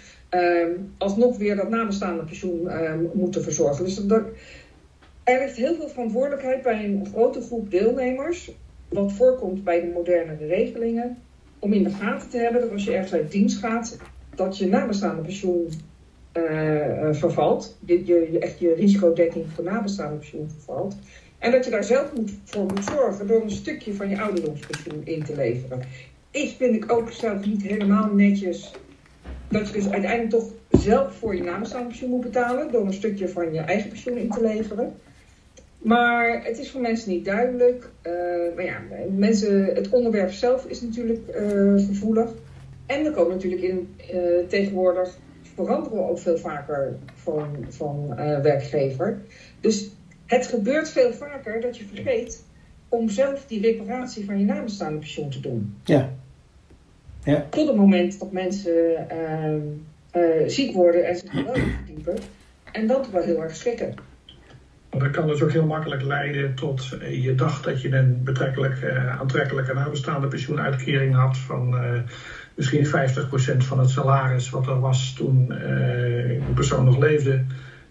alsnog 0.98 1.36
weer 1.36 1.56
dat 1.56 1.68
nabestaande 1.68 2.24
pensioen 2.24 2.68
moet 3.12 3.42
verzorgen. 3.42 3.84
Dus 3.84 3.94
dat, 3.94 4.22
er 5.24 5.38
ligt 5.38 5.56
heel 5.56 5.74
veel 5.74 5.88
verantwoordelijkheid 5.88 6.62
bij 6.62 6.84
een 6.84 7.06
grote 7.12 7.40
groep 7.40 7.70
deelnemers, 7.70 8.52
wat 8.88 9.12
voorkomt 9.12 9.64
bij 9.64 9.80
de 9.80 9.90
moderne 9.94 10.36
regelingen, 10.46 11.18
om 11.58 11.72
in 11.72 11.82
de 11.82 11.90
gaten 11.90 12.28
te 12.28 12.38
hebben 12.38 12.60
dat 12.60 12.70
als 12.70 12.84
je 12.84 12.92
ergens 12.92 13.12
uit 13.12 13.30
dienst 13.30 13.58
gaat, 13.58 13.98
dat 14.34 14.58
je 14.58 14.66
nabestaande 14.66 15.22
pensioen 15.22 15.68
vervalt. 17.12 17.76
Je, 17.84 18.06
je, 18.06 18.38
echt 18.38 18.58
je 18.58 18.74
risicodekking 18.74 19.46
voor 19.54 19.64
nabestaande 19.64 20.16
pensioen 20.16 20.50
vervalt. 20.50 20.96
En 21.38 21.50
dat 21.50 21.64
je 21.64 21.70
daar 21.70 21.84
zelf 21.84 22.12
moet, 22.14 22.30
voor 22.44 22.64
moet 22.64 22.84
zorgen 22.84 23.26
door 23.26 23.42
een 23.42 23.50
stukje 23.50 23.94
van 23.94 24.08
je 24.08 24.20
ouderdomspensioen 24.20 25.00
in 25.04 25.24
te 25.24 25.34
leveren. 25.34 25.80
Ik 26.30 26.54
vind 26.56 26.74
ik 26.74 26.92
ook 26.92 27.10
zelf 27.10 27.46
niet 27.46 27.62
helemaal 27.62 28.14
netjes 28.14 28.72
dat 29.48 29.66
je 29.66 29.72
dus 29.72 29.88
uiteindelijk 29.88 30.30
toch 30.30 30.50
zelf 30.70 31.14
voor 31.14 31.36
je 31.36 31.42
nabestaande 31.42 31.86
pensioen 31.86 32.10
moet 32.10 32.20
betalen 32.20 32.72
door 32.72 32.86
een 32.86 32.92
stukje 32.92 33.28
van 33.28 33.52
je 33.52 33.60
eigen 33.60 33.88
pensioen 33.88 34.16
in 34.16 34.30
te 34.30 34.40
leveren. 34.40 34.94
Maar 35.78 36.44
het 36.44 36.58
is 36.58 36.70
voor 36.70 36.80
mensen 36.80 37.10
niet 37.10 37.24
duidelijk. 37.24 37.90
Uh, 38.02 38.12
maar 38.54 38.64
ja, 38.64 38.78
mensen, 39.16 39.64
het 39.64 39.88
onderwerp 39.88 40.30
zelf 40.30 40.64
is 40.64 40.80
natuurlijk 40.80 41.20
gevoelig. 41.86 42.30
En 42.86 43.04
er 43.04 43.12
komen 43.12 43.32
natuurlijk 43.32 43.62
in 43.62 43.94
tegenwoordig 44.48 45.18
veranderen 45.64 45.98
we 45.98 46.10
ook 46.10 46.18
veel 46.18 46.38
vaker 46.38 46.96
van, 47.14 47.66
van 47.68 48.06
uh, 48.10 48.40
werkgever. 48.40 49.20
Dus 49.60 49.90
het 50.26 50.46
gebeurt 50.46 50.88
veel 50.88 51.12
vaker 51.12 51.60
dat 51.60 51.76
je 51.76 51.84
vergeet 51.94 52.44
om 52.88 53.08
zelf 53.08 53.46
die 53.46 53.60
reparatie 53.60 54.24
van 54.24 54.38
je 54.38 54.44
nabestaande 54.44 54.98
pensioen 54.98 55.30
te 55.30 55.40
doen. 55.40 55.76
Ja. 55.84 56.10
ja. 57.24 57.46
Tot 57.50 57.66
het 57.68 57.76
moment 57.76 58.18
dat 58.18 58.32
mensen 58.32 59.06
uh, 59.12 60.22
uh, 60.22 60.48
ziek 60.48 60.74
worden 60.74 61.06
en 61.06 61.16
zich 61.16 61.32
wel 61.32 61.54
verdiepen. 61.54 62.18
En 62.72 62.86
dat 62.86 63.10
wel 63.10 63.22
heel 63.22 63.42
erg 63.42 63.56
schrikken. 63.56 63.94
Dat 64.90 65.10
kan 65.10 65.26
dus 65.26 65.42
ook 65.42 65.52
heel 65.52 65.66
makkelijk 65.66 66.02
leiden 66.02 66.54
tot 66.54 66.88
je 67.10 67.34
dacht 67.34 67.64
dat 67.64 67.82
je 67.82 67.96
een 67.96 68.20
betrekkelijk 68.24 68.84
aantrekkelijke 69.20 69.74
nabestaande 69.74 70.28
pensioenuitkering 70.28 71.14
had 71.14 71.38
van 71.38 71.74
misschien 72.58 72.86
50% 72.86 72.90
van 73.56 73.78
het 73.78 73.90
salaris 73.90 74.50
wat 74.50 74.66
er 74.66 74.80
was 74.80 75.12
toen 75.12 75.46
de 75.48 76.52
persoon 76.54 76.84
nog 76.84 76.98
leefde. 76.98 77.44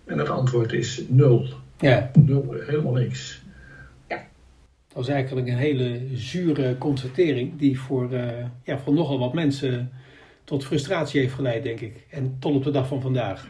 En 0.06 0.18
het 0.18 0.30
antwoord 0.30 0.74
is 0.74 1.04
nul. 1.08 1.48
Ja. 1.78 2.12
Nul, 2.14 2.56
helemaal 2.66 2.94
niks. 2.94 3.42
Ja. 4.08 4.28
Dat 4.94 5.04
is 5.04 5.10
eigenlijk 5.10 5.48
een 5.48 5.58
hele 5.58 6.02
zure 6.14 6.78
constatering 6.78 7.58
die 7.58 7.80
voor, 7.80 8.14
uh, 8.14 8.28
ja, 8.64 8.78
voor 8.78 8.94
nogal 8.94 9.20
wat 9.20 9.34
mensen 9.34 9.92
tot 10.44 10.66
frustratie 10.66 11.22
heeft 11.22 11.34
geleid, 11.34 11.64
denk 11.64 11.80
ik. 11.80 12.06
En 12.10 12.36
tot 12.40 12.56
op 12.56 12.64
de 12.64 12.72
dag 12.72 12.88
van 12.88 13.02
vandaag. 13.02 13.48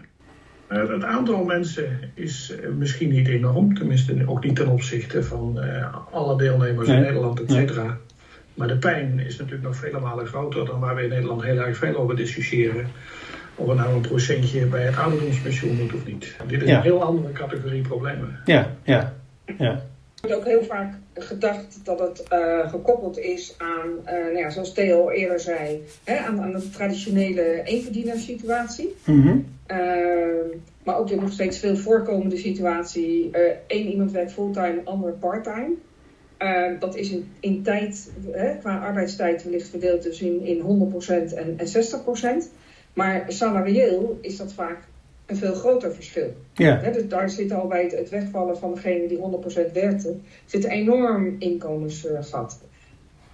Uh, 0.69 0.89
het 0.89 1.03
aantal 1.03 1.43
mensen 1.43 1.99
is 2.13 2.53
misschien 2.77 3.09
niet 3.09 3.27
enorm, 3.27 3.75
tenminste 3.75 4.23
ook 4.27 4.43
niet 4.43 4.55
ten 4.55 4.67
opzichte 4.67 5.23
van 5.23 5.59
alle 6.11 6.37
deelnemers 6.37 6.87
in 6.87 6.99
Nederland, 6.99 7.41
et 7.41 7.51
cetera. 7.51 7.97
Maar 8.57 8.67
de 8.67 8.77
pijn 8.77 9.19
is 9.19 9.37
natuurlijk 9.37 9.63
nog 9.63 9.75
vele 9.75 9.99
malen 9.99 10.27
groter 10.27 10.65
dan 10.65 10.79
waar 10.79 10.95
we 10.95 11.03
in 11.03 11.09
Nederland 11.09 11.43
heel 11.43 11.57
erg 11.57 11.77
veel 11.77 11.95
over 11.95 12.15
discussiëren. 12.15 12.87
Of 13.55 13.69
er 13.69 13.75
nou 13.75 13.93
een 13.93 14.01
procentje 14.01 14.65
bij 14.65 14.83
het 14.83 14.97
ouderdomspensioen 14.97 15.75
moet 15.75 15.93
of 15.93 16.05
niet. 16.05 16.35
Dit 16.47 16.61
is 16.61 16.69
een 16.69 16.81
heel 16.81 17.03
andere 17.03 17.31
categorie 17.31 17.81
problemen. 17.81 18.39
Ja, 18.45 18.75
ja, 18.83 19.13
ja. 19.57 19.71
Er 20.21 20.29
wordt 20.29 20.35
ook 20.35 20.45
heel 20.45 20.63
vaak 20.63 20.93
gedacht 21.13 21.79
dat 21.83 21.99
het 21.99 22.23
uh, 22.33 22.69
gekoppeld 22.69 23.17
is 23.17 23.55
aan, 23.57 23.89
uh, 24.05 24.11
nou 24.11 24.37
ja, 24.37 24.49
zoals 24.49 24.73
Theo 24.73 25.09
eerder 25.09 25.39
zei, 25.39 25.83
hè, 26.03 26.17
aan, 26.17 26.41
aan 26.41 26.51
de 26.51 26.69
traditionele 26.69 27.61
eenverdienerssituatie. 27.63 28.95
Mm 29.05 29.21
-hmm. 29.21 29.45
uh, 29.71 29.77
maar 30.83 30.97
ook 30.97 31.07
de 31.07 31.15
nog 31.15 31.31
steeds 31.31 31.59
veel 31.59 31.75
voorkomende 31.75 32.37
situatie: 32.37 33.31
één 33.67 33.87
iemand 33.87 34.11
werkt 34.11 34.33
fulltime, 34.33 34.81
ander 34.83 35.11
parttime. 35.11 35.73
Uh, 36.39 36.79
dat 36.79 36.95
is 36.95 37.11
in, 37.11 37.31
in 37.39 37.63
tijd, 37.63 38.11
hè, 38.31 38.57
qua 38.57 38.77
arbeidstijd 38.77 39.43
wellicht 39.43 39.69
verdeeld 39.69 40.03
dus 40.03 40.21
in, 40.21 40.41
in 40.41 40.91
100% 41.31 41.33
en, 41.33 41.57
en 41.57 41.67
60%. 42.45 42.47
Maar 42.93 43.25
salarieel 43.27 44.17
is 44.21 44.37
dat 44.37 44.53
vaak 44.53 44.77
een 45.25 45.35
veel 45.35 45.53
groter 45.53 45.93
verschil. 45.93 46.33
Ja. 46.53 46.79
Hè, 46.79 46.91
dus 46.91 47.07
daar 47.07 47.29
zit 47.29 47.51
al 47.51 47.67
bij 47.67 47.83
het, 47.83 47.91
het, 47.91 48.09
wegvallen 48.09 48.57
van 48.57 48.73
degene 48.73 49.07
die 49.07 49.17
100% 49.69 49.71
werkte, 49.73 50.15
zit 50.45 50.63
een 50.63 50.71
enorm 50.71 51.35
inkomensgat. 51.39 52.59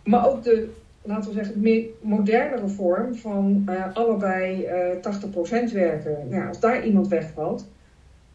Maar 0.03 0.29
ook 0.29 0.43
de, 0.43 0.69
laten 1.01 1.29
we 1.29 1.35
zeggen, 1.35 1.61
meer 1.61 1.85
modernere 2.01 2.67
vorm 2.67 3.15
van 3.15 3.65
uh, 3.69 3.95
allebei 3.95 4.67
uh, 4.67 5.69
80% 5.69 5.73
werken. 5.73 6.17
Nou, 6.29 6.47
als 6.47 6.59
daar 6.59 6.85
iemand 6.85 7.07
wegvalt, 7.07 7.67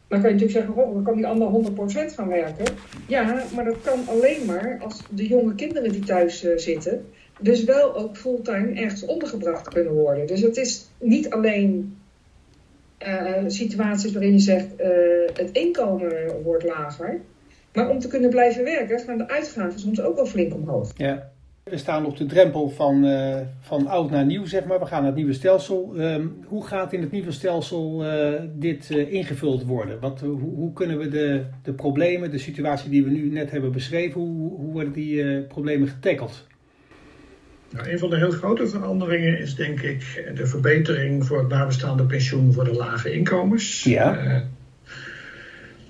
dan 0.09 0.21
kan 0.21 0.29
je 0.31 0.35
natuurlijk 0.35 0.67
zeggen, 0.67 0.85
oh, 0.85 0.95
dan 0.95 1.03
kan 1.03 1.17
die 1.17 1.27
ander 1.27 1.73
100% 2.11 2.15
gaan 2.15 2.29
werken. 2.29 2.75
Ja, 3.07 3.45
maar 3.55 3.65
dat 3.65 3.81
kan 3.83 3.99
alleen 4.09 4.45
maar 4.47 4.79
als 4.83 5.03
de 5.11 5.27
jonge 5.27 5.55
kinderen 5.55 5.93
die 5.93 6.05
thuis 6.05 6.47
zitten, 6.57 7.07
dus 7.41 7.65
wel 7.65 7.97
ook 7.97 8.17
fulltime 8.17 8.81
ergens 8.81 9.05
ondergebracht 9.05 9.69
kunnen 9.69 9.93
worden. 9.93 10.27
Dus 10.27 10.41
het 10.41 10.57
is 10.57 10.89
niet 10.99 11.31
alleen 11.31 11.97
situaties 13.47 14.13
waarin 14.13 14.33
je 14.33 14.39
zegt 14.39 14.69
het 15.33 15.51
inkomen 15.53 16.43
wordt 16.43 16.65
lager. 16.65 17.21
Maar 17.73 17.91
om 17.91 17.99
te 17.99 18.09
kunnen 18.09 18.31
blijven 18.31 18.65
werken 18.65 19.01
gaan 19.01 19.19
de 19.19 19.29
uitgaven 19.29 19.81
soms 19.81 20.01
ook 20.01 20.17
wel 20.17 20.27
flink 20.27 20.55
omhoog. 20.55 20.93
Ja. 20.97 21.31
We 21.71 21.77
staan 21.77 22.07
op 22.07 22.17
de 22.17 22.27
drempel 22.27 22.69
van, 22.69 23.05
uh, 23.05 23.37
van 23.61 23.87
oud 23.87 24.11
naar 24.11 24.25
nieuw, 24.25 24.47
zeg 24.47 24.65
maar. 24.65 24.79
We 24.79 24.87
gaan 24.87 24.99
naar 24.99 25.07
het 25.07 25.17
nieuwe 25.17 25.33
stelsel. 25.33 25.93
Uh, 25.97 26.17
hoe 26.47 26.67
gaat 26.67 26.93
in 26.93 27.01
het 27.01 27.11
nieuwe 27.11 27.33
stelsel 27.33 28.05
uh, 28.05 28.41
dit 28.55 28.91
eh, 28.91 29.13
ingevuld 29.13 29.65
worden? 29.65 30.01
Wat, 30.01 30.21
hoe, 30.21 30.41
hoe, 30.41 30.73
kunnen 30.73 30.99
we 30.99 31.09
de, 31.09 31.45
de 31.63 31.73
problemen, 31.73 32.31
de 32.31 32.39
situatie 32.39 32.91
die 32.91 33.05
we 33.05 33.11
nu 33.11 33.31
net 33.31 33.51
hebben 33.51 33.73
beschreven, 33.73 34.21
hoe, 34.21 34.51
hoe 34.57 34.73
worden 34.73 34.93
die 34.93 35.43
problemen 35.43 35.89
getackeld? 35.89 36.47
Nou, 37.71 37.91
een 37.91 37.99
van 37.99 38.11
de 38.11 38.17
heel 38.17 38.31
grote 38.31 38.67
veranderingen 38.67 39.39
is 39.39 39.55
denk 39.55 39.81
ik 39.81 40.33
de 40.35 40.47
verbetering 40.47 41.27
voor 41.27 41.39
het 41.39 41.49
nabestaande 41.49 42.05
pensioen 42.05 42.53
voor 42.53 42.65
de 42.65 42.75
lage 42.75 43.13
inkomens. 43.13 43.83
Ja. 43.83 44.45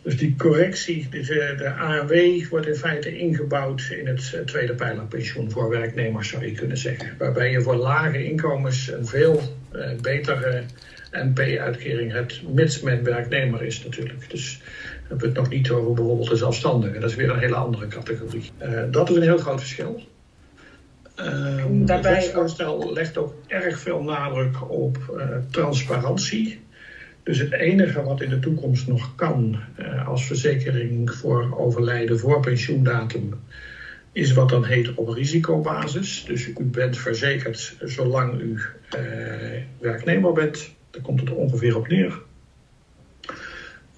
Dus 0.02 0.16
die 0.16 0.34
correctie, 0.36 1.08
de, 1.10 1.54
de 1.56 1.72
ANW, 1.72 2.44
wordt 2.50 2.66
in 2.66 2.74
feite 2.74 3.18
ingebouwd 3.18 3.88
in 3.98 4.06
het 4.06 4.32
eh, 4.34 4.40
tweede 4.40 4.74
pijlerpensioen 4.74 5.50
voor 5.50 5.68
werknemers, 5.68 6.28
zou 6.28 6.44
je 6.44 6.52
kunnen 6.52 6.76
zeggen. 6.76 7.14
Waarbij 7.18 7.50
je 7.50 7.60
voor 7.60 7.76
lage 7.76 8.24
inkomens 8.24 8.92
een 8.92 9.06
veel 9.06 9.42
uh, 9.72 9.90
betere 10.00 10.62
NP-uitkering 11.10 12.12
hebt, 12.12 12.42
mits 12.48 12.80
men 12.80 13.02
werknemer 13.02 13.62
is 13.62 13.84
natuurlijk. 13.84 14.30
Dus 14.30 14.58
dan 14.58 14.68
hebben 15.08 15.18
we 15.18 15.26
het 15.26 15.36
nog 15.36 15.48
niet 15.48 15.70
over 15.70 15.92
bijvoorbeeld 15.92 16.28
de 16.28 16.36
zelfstandigen. 16.36 17.00
Dat 17.00 17.10
is 17.10 17.16
weer 17.16 17.30
een 17.30 17.38
hele 17.38 17.54
andere 17.54 17.86
categorie. 17.86 18.50
Uh, 18.62 18.82
dat 18.90 19.10
is 19.10 19.16
een 19.16 19.22
heel 19.22 19.38
groot 19.38 19.60
verschil. 19.60 20.02
Uh, 21.16 21.64
Daarbij... 21.70 22.14
Het 22.14 22.22
wetsvoorstel 22.22 22.92
legt 22.92 23.16
ook 23.16 23.34
erg 23.46 23.78
veel 23.78 24.02
nadruk 24.02 24.70
op 24.70 24.98
uh, 25.16 25.24
transparantie. 25.50 26.60
Dus 27.28 27.38
het 27.38 27.52
enige 27.52 28.02
wat 28.02 28.20
in 28.20 28.28
de 28.28 28.38
toekomst 28.38 28.86
nog 28.86 29.14
kan 29.14 29.60
uh, 29.78 30.08
als 30.08 30.26
verzekering 30.26 31.14
voor 31.14 31.58
overlijden 31.58 32.18
voor 32.18 32.40
pensioendatum, 32.40 33.34
is 34.12 34.32
wat 34.32 34.48
dan 34.48 34.64
heet 34.64 34.94
op 34.94 35.08
risicobasis. 35.08 36.24
Dus 36.24 36.46
u 36.46 36.64
bent 36.64 36.98
verzekerd 36.98 37.76
zolang 37.80 38.40
u 38.40 38.50
uh, 38.52 39.02
werknemer 39.78 40.32
bent. 40.32 40.74
Daar 40.90 41.02
komt 41.02 41.20
het 41.20 41.30
ongeveer 41.30 41.76
op 41.76 41.88
neer. 41.88 42.20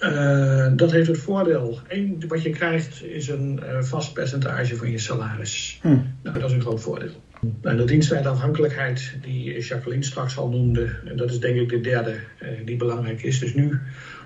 Uh, 0.01 0.73
dat 0.77 0.91
heeft 0.91 1.09
het 1.09 1.19
voordeel. 1.19 1.79
Eén, 1.89 2.25
wat 2.29 2.43
je 2.43 2.51
krijgt 2.51 3.05
is 3.05 3.29
een 3.29 3.61
vast 3.81 4.13
percentage 4.13 4.77
van 4.77 4.91
je 4.91 4.99
salaris. 4.99 5.79
Hm. 5.83 5.99
Nou, 6.23 6.39
dat 6.39 6.51
is 6.51 6.53
een 6.53 6.61
groot 6.61 6.81
voordeel. 6.81 7.23
Nou, 7.63 7.77
de 7.77 7.85
diensttijdafhankelijkheid 7.85 9.15
die 9.23 9.61
Jacqueline 9.61 10.05
straks 10.05 10.39
al 10.39 10.49
noemde, 10.49 10.91
en 11.05 11.17
dat 11.17 11.31
is 11.31 11.41
denk 11.41 11.57
ik 11.57 11.69
de 11.69 11.81
derde 11.81 12.17
eh, 12.39 12.49
die 12.65 12.77
belangrijk 12.77 13.23
is. 13.23 13.39
Dus 13.39 13.55
nu, 13.55 13.79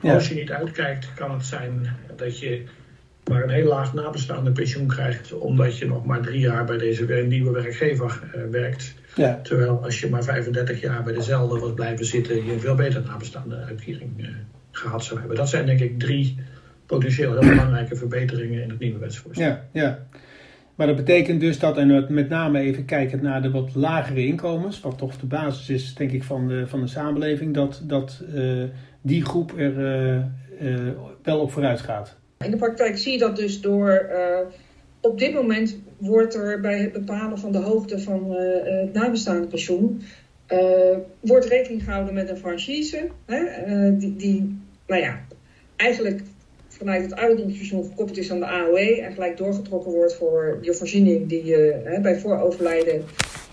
als 0.03 0.29
je 0.29 0.35
niet 0.35 0.51
uitkijkt, 0.51 1.15
kan 1.15 1.31
het 1.31 1.45
zijn 1.45 1.97
dat 2.17 2.39
je 2.39 2.63
maar 3.29 3.43
een 3.43 3.51
heel 3.51 3.69
laag 3.69 3.95
nabestaande 3.95 4.53
pensioen 4.53 4.87
krijgt, 4.87 5.33
omdat 5.33 5.79
je 5.79 5.87
nog 5.87 6.05
maar 6.05 6.21
drie 6.21 6.41
jaar 6.41 6.65
bij 6.65 6.79
deze 6.79 7.05
nieuwe 7.29 7.51
werkgever 7.51 8.21
uh, 8.37 8.43
werkt. 8.51 8.95
Ja. 9.15 9.41
Terwijl 9.43 9.83
als 9.83 10.01
je 10.01 10.09
maar 10.09 10.25
35 10.25 10.81
jaar 10.81 11.03
bij 11.03 11.13
dezelfde 11.13 11.59
was 11.59 11.75
blijven 11.75 12.05
zitten, 12.05 12.45
je 12.45 12.53
een 12.53 12.61
veel 12.61 12.75
beter 12.75 13.03
nabestaande 13.03 13.57
uitkering 13.57 14.13
uh, 14.17 14.29
gehad 14.71 15.05
zou 15.05 15.19
hebben. 15.19 15.37
Dat 15.37 15.49
zijn 15.49 15.67
denk 15.67 15.81
ik 15.81 15.99
drie 15.99 16.37
potentieel 16.87 17.39
heel 17.39 17.51
belangrijke 17.51 17.97
verbeteringen 17.97 18.63
in 18.63 18.71
het 18.71 18.79
nieuwe 18.79 18.99
wetsvoorstel. 18.99 19.47
Ja, 19.47 19.69
ja. 19.73 20.07
Maar 20.75 20.87
dat 20.87 20.97
betekent 20.97 21.41
dus 21.41 21.59
dat, 21.59 21.77
en 21.77 22.07
met 22.09 22.29
name 22.29 22.59
even 22.59 22.85
kijken 22.85 23.23
naar 23.23 23.43
de 23.43 23.51
wat 23.51 23.75
lagere 23.75 24.27
inkomens, 24.27 24.81
wat 24.81 24.99
toch 24.99 25.17
de 25.17 25.27
basis 25.27 25.71
is, 25.71 25.95
denk 25.95 26.13
ik, 26.13 26.23
van 26.23 26.49
de, 26.49 26.67
van 26.67 26.81
de 26.81 26.87
samenleving, 26.87 27.55
dat, 27.55 27.83
dat 27.85 28.23
uh, 28.35 28.65
die 29.01 29.25
groep 29.25 29.59
er 29.59 29.79
uh, 29.79 30.23
uh, 30.61 30.89
wel 31.23 31.41
op 31.41 31.53
vooruit 31.53 31.81
gaat. 31.81 32.17
In 32.39 32.51
de 32.51 32.57
praktijk 32.57 32.99
zie 32.99 33.13
je 33.13 33.19
dat 33.19 33.37
dus 33.37 33.61
door. 33.61 34.07
op 35.01 35.19
dit 35.19 35.35
moment 35.35 35.79
wordt 35.99 36.35
er 36.35 36.61
bij 36.61 36.79
het 36.79 36.93
bepalen 36.93 37.39
van 37.39 37.53
de 37.53 37.59
hoogte 37.59 37.99
van 37.99 38.31
het 38.65 38.93
nabestaande 38.93 39.47
pensioen. 39.47 40.03
wordt 41.21 41.45
rekening 41.45 41.85
gehouden 41.85 42.15
met 42.15 42.29
een 42.29 42.37
franchise. 42.37 43.09
Hè, 43.27 43.97
die, 43.97 44.17
die, 44.17 44.59
nou 44.87 45.03
ja, 45.03 45.21
eigenlijk 45.77 46.23
vanuit 46.77 47.03
het 47.03 47.15
ouderdomspensioen 47.15 47.85
gekoppeld 47.85 48.19
is 48.19 48.31
aan 48.31 48.41
de 48.41 48.47
AOE 48.47 49.01
en 49.01 49.13
gelijk 49.13 49.37
doorgetrokken 49.37 49.93
wordt 49.93 50.15
voor 50.15 50.59
je 50.61 50.75
voorziening 50.75 51.29
die 51.29 51.45
je 51.45 51.81
hè, 51.85 52.01
bij 52.01 52.19
vooroverlijden 52.19 53.05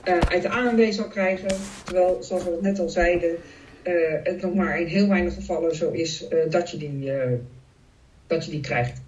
uh, 0.08 0.18
uit 0.20 0.42
de 0.42 0.50
ANW 0.50 0.92
zal 0.92 1.08
krijgen. 1.08 1.50
Terwijl, 1.84 2.18
zoals 2.24 2.44
we 2.44 2.58
net 2.62 2.80
al 2.80 2.90
zeiden, 2.90 3.30
uh, 3.30 3.94
het 4.24 4.42
nog 4.42 4.54
maar 4.54 4.80
in 4.80 4.88
heel 4.88 5.08
weinig 5.08 5.34
gevallen 5.34 5.76
zo 5.76 5.92
is 5.92 6.28
uh, 6.30 6.40
dat, 6.50 6.70
je 6.70 6.78
die, 6.78 7.12
dat 8.28 8.46
je 8.46 8.52
die 8.52 8.62
krijgt. 8.62 9.02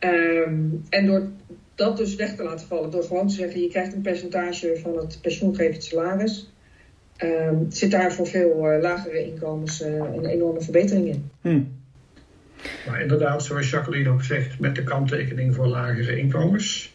Um, 0.00 0.84
en 0.88 1.06
door 1.06 1.28
dat 1.74 1.96
dus 1.96 2.14
weg 2.14 2.34
te 2.34 2.42
laten 2.42 2.66
vallen, 2.66 2.90
door 2.90 3.02
gewoon 3.02 3.28
te 3.28 3.34
zeggen 3.34 3.60
je 3.60 3.68
krijgt 3.68 3.94
een 3.94 4.00
percentage 4.00 4.76
van 4.82 4.96
het 4.96 5.18
pensioengevend 5.22 5.84
salaris, 5.84 6.52
um, 7.22 7.66
zit 7.68 7.90
daar 7.90 8.12
voor 8.12 8.26
veel 8.26 8.78
lagere 8.80 9.24
inkomens 9.24 9.80
een 9.80 10.26
enorme 10.26 10.60
verbetering 10.60 11.06
in. 11.06 11.30
Hmm. 11.40 11.81
Maar 12.86 13.00
inderdaad, 13.00 13.44
zoals 13.44 13.70
Jacqueline 13.70 14.08
ook 14.08 14.22
zegt, 14.22 14.58
met 14.58 14.74
de 14.74 14.82
kanttekening 14.82 15.54
voor 15.54 15.66
lagere 15.66 16.18
inkomens. 16.18 16.94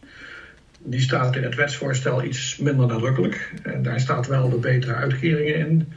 Die 0.79 1.01
staat 1.01 1.36
in 1.36 1.43
het 1.43 1.55
wetsvoorstel 1.55 2.24
iets 2.24 2.57
minder 2.57 2.88
nadrukkelijk. 2.88 3.53
En 3.63 3.83
daar 3.83 4.00
staat 4.00 4.27
wel 4.27 4.50
de 4.50 4.57
betere 4.57 4.93
uitkeringen 4.93 5.55
in. 5.55 5.88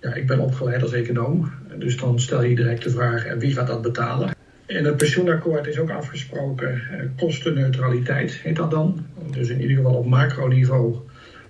Ja, 0.00 0.14
ik 0.14 0.26
ben 0.26 0.38
opgeleid 0.38 0.82
als 0.82 0.92
econoom, 0.92 1.52
dus 1.78 1.96
dan 1.96 2.20
stel 2.20 2.42
je 2.42 2.54
direct 2.54 2.82
de 2.82 2.90
vraag: 2.90 3.24
en 3.24 3.38
wie 3.38 3.52
gaat 3.52 3.66
dat 3.66 3.82
betalen? 3.82 4.34
In 4.66 4.84
het 4.84 4.96
pensioenakkoord 4.96 5.66
is 5.66 5.78
ook 5.78 5.90
afgesproken 5.90 6.82
eh, 6.90 7.06
kostenneutraliteit, 7.16 8.32
heet 8.32 8.56
dat 8.56 8.70
dan. 8.70 9.06
Dus 9.30 9.48
in 9.48 9.60
ieder 9.60 9.76
geval 9.76 9.94
op 9.94 10.06
macroniveau 10.06 10.96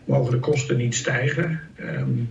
mogen 0.05 0.31
de 0.31 0.39
kosten 0.39 0.77
niet 0.77 0.95
stijgen. 0.95 1.61
Um, 1.81 2.29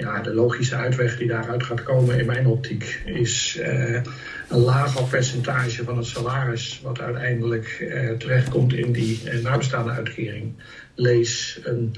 ja, 0.00 0.20
de 0.20 0.34
logische 0.34 0.76
uitweg 0.76 1.18
die 1.18 1.28
daaruit 1.28 1.62
gaat 1.62 1.82
komen 1.82 2.18
in 2.18 2.26
mijn 2.26 2.46
optiek 2.46 3.02
is 3.04 3.58
uh, 3.60 4.02
een 4.48 4.58
lager 4.58 5.04
percentage 5.04 5.84
van 5.84 5.96
het 5.96 6.06
salaris 6.06 6.80
wat 6.82 7.00
uiteindelijk 7.00 7.78
uh, 7.80 8.10
terechtkomt 8.10 8.72
in 8.72 8.92
die 8.92 9.20
uh, 9.24 9.42
nabestaande 9.42 9.90
uitkering. 9.90 10.52
Lees 10.94 11.60
een 11.64 11.94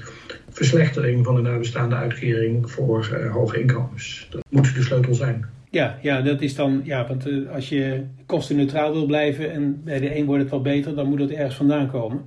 verslechtering 0.49 1.25
van 1.25 1.35
de 1.35 1.41
nabestaande 1.41 1.95
uitkering 1.95 2.71
voor 2.71 3.29
hoge 3.31 3.59
inkomens. 3.59 4.27
Dat 4.29 4.43
moet 4.49 4.75
de 4.75 4.83
sleutel 4.83 5.13
zijn. 5.13 5.45
Ja, 5.69 5.97
ja, 6.01 6.21
dat 6.21 6.41
is 6.41 6.55
dan, 6.55 6.81
ja, 6.83 7.07
want 7.07 7.27
als 7.53 7.69
je 7.69 8.03
kostenneutraal 8.25 8.93
wil 8.93 9.05
blijven 9.05 9.51
en 9.51 9.81
bij 9.83 9.99
de 9.99 10.15
een 10.15 10.25
wordt 10.25 10.41
het 10.41 10.51
wat 10.51 10.63
beter, 10.63 10.95
dan 10.95 11.07
moet 11.07 11.19
het 11.19 11.31
ergens 11.31 11.55
vandaan 11.55 11.91
komen. 11.91 12.21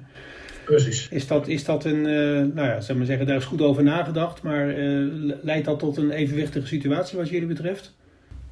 Precies. 0.67 1.09
Is 1.09 1.27
dat, 1.27 1.49
is 1.49 1.65
dat 1.65 1.85
een, 1.85 2.07
uh, 2.07 2.55
nou 2.55 2.69
ja, 2.69 2.81
zeg 2.81 2.97
maar 2.97 3.07
zeggen, 3.07 3.27
daar 3.27 3.37
is 3.37 3.45
goed 3.45 3.63
over 3.63 3.83
nagedacht, 3.83 4.43
maar 4.43 4.79
uh, 4.79 5.33
leidt 5.43 5.65
dat 5.65 5.79
tot 5.79 5.97
een 5.97 6.11
evenwichtige 6.11 6.67
situatie 6.67 7.19
wat 7.19 7.29
jullie 7.29 7.47
betreft? 7.47 7.95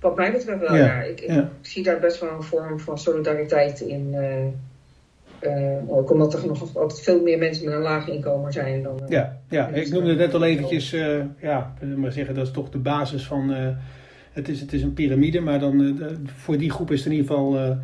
Wat 0.00 0.16
mij 0.16 0.33
betreft 0.33 0.61
wel, 0.61 0.76
ja. 0.76 0.85
ja. 0.85 1.02
Ik, 1.02 1.21
ik 1.21 1.28
ja. 1.28 1.50
zie 1.61 1.83
daar 1.83 2.00
best 2.00 2.21
wel 2.21 2.30
een 2.30 2.42
vorm 2.42 2.80
van 2.80 2.99
solidariteit 2.99 3.80
in. 3.80 4.11
Uh, 4.12 5.87
ook 5.87 6.11
omdat 6.11 6.35
er 6.35 6.47
nog 6.47 6.76
altijd 6.76 7.00
veel 7.00 7.23
meer 7.23 7.38
mensen 7.38 7.64
met 7.64 7.75
een 7.75 7.80
laag 7.80 8.09
inkomen 8.09 8.52
zijn 8.52 8.83
dan. 8.83 9.00
ja, 9.09 9.38
ja. 9.49 9.68
ik 9.68 9.90
noemde 9.90 10.09
het 10.09 10.18
net 10.18 10.35
al 10.35 10.44
eventjes, 10.44 10.90
ja, 11.40 11.75
maar 11.97 12.12
zeggen, 12.12 12.35
dat 12.35 12.47
is 12.47 12.52
toch 12.52 12.71
de 12.71 12.78
basis 12.78 13.26
van. 13.26 13.50
het, 14.33 14.49
is, 14.49 14.61
het 14.61 14.73
is 14.73 14.83
een 14.83 14.94
piramide, 14.94 15.40
maar 15.40 15.59
dan 15.59 16.00
voor 16.26 16.59
die 16.59 16.71
groep 16.71 16.90
is 16.90 17.04
het 17.04 17.12
in 17.12 17.18
ieder 17.18 17.30
geval 17.30 17.76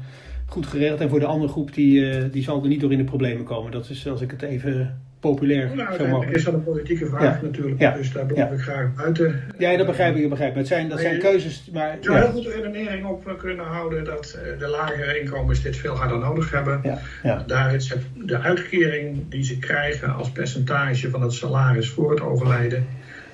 goed 0.50 0.66
geregeld. 0.66 1.00
En 1.00 1.09
voor 1.09 1.21
de 1.21 1.26
andere 1.26 1.52
groep, 1.52 1.75
die, 1.75 2.00
uh, 2.00 2.25
die 2.33 2.42
zal 2.42 2.62
er 2.62 2.69
niet 2.69 2.80
door 2.80 2.92
in 2.92 2.99
de 2.99 3.04
problemen 3.04 3.45
komen. 3.45 3.73
Dat 3.73 3.88
is, 3.88 4.09
als 4.09 4.21
ik 4.21 4.30
het 4.30 4.42
even 4.42 5.00
populair 5.21 5.76
nou, 5.76 5.95
zou 5.95 6.09
mogen. 6.09 6.33
is 6.33 6.45
dat 6.45 6.54
een 6.54 6.64
politieke 6.64 7.07
vraag 7.07 7.23
ja. 7.23 7.40
natuurlijk. 7.42 7.80
Ja. 7.80 7.95
Dus 7.95 8.12
daar 8.12 8.26
blijf 8.26 8.49
ja. 8.49 8.54
ik 8.54 8.61
graag 8.61 8.95
buiten. 8.95 9.40
Ja, 9.59 9.76
dat 9.76 9.87
begrijp 9.87 10.14
ik. 10.14 10.21
Dat, 10.21 10.30
begrijp 10.30 10.50
ik. 10.50 10.57
Het 10.57 10.66
zijn, 10.66 10.88
dat 10.88 11.00
zijn 11.00 11.19
keuzes. 11.19 11.71
Maar, 11.73 11.97
je 12.00 12.04
zou 12.04 12.19
heel 12.19 12.30
goed 12.30 12.42
de 12.42 12.50
redenering 12.50 13.07
op 13.07 13.35
kunnen 13.38 13.64
houden 13.64 14.04
dat 14.04 14.38
uh, 14.38 14.59
de 14.59 14.69
lagere 14.69 15.21
inkomens 15.21 15.62
dit 15.62 15.76
veel 15.76 15.95
harder 15.95 16.19
nodig 16.19 16.50
hebben. 16.50 17.00
Daar 17.47 17.75
is 17.75 17.88
het, 17.88 18.02
de 18.14 18.38
uitkering 18.38 19.28
die 19.28 19.45
ze 19.45 19.59
krijgen 19.59 20.14
als 20.14 20.30
percentage 20.30 21.11
van 21.11 21.23
het 21.23 21.33
salaris 21.33 21.90
voor 21.90 22.11
het 22.11 22.21
overlijden 22.21 22.87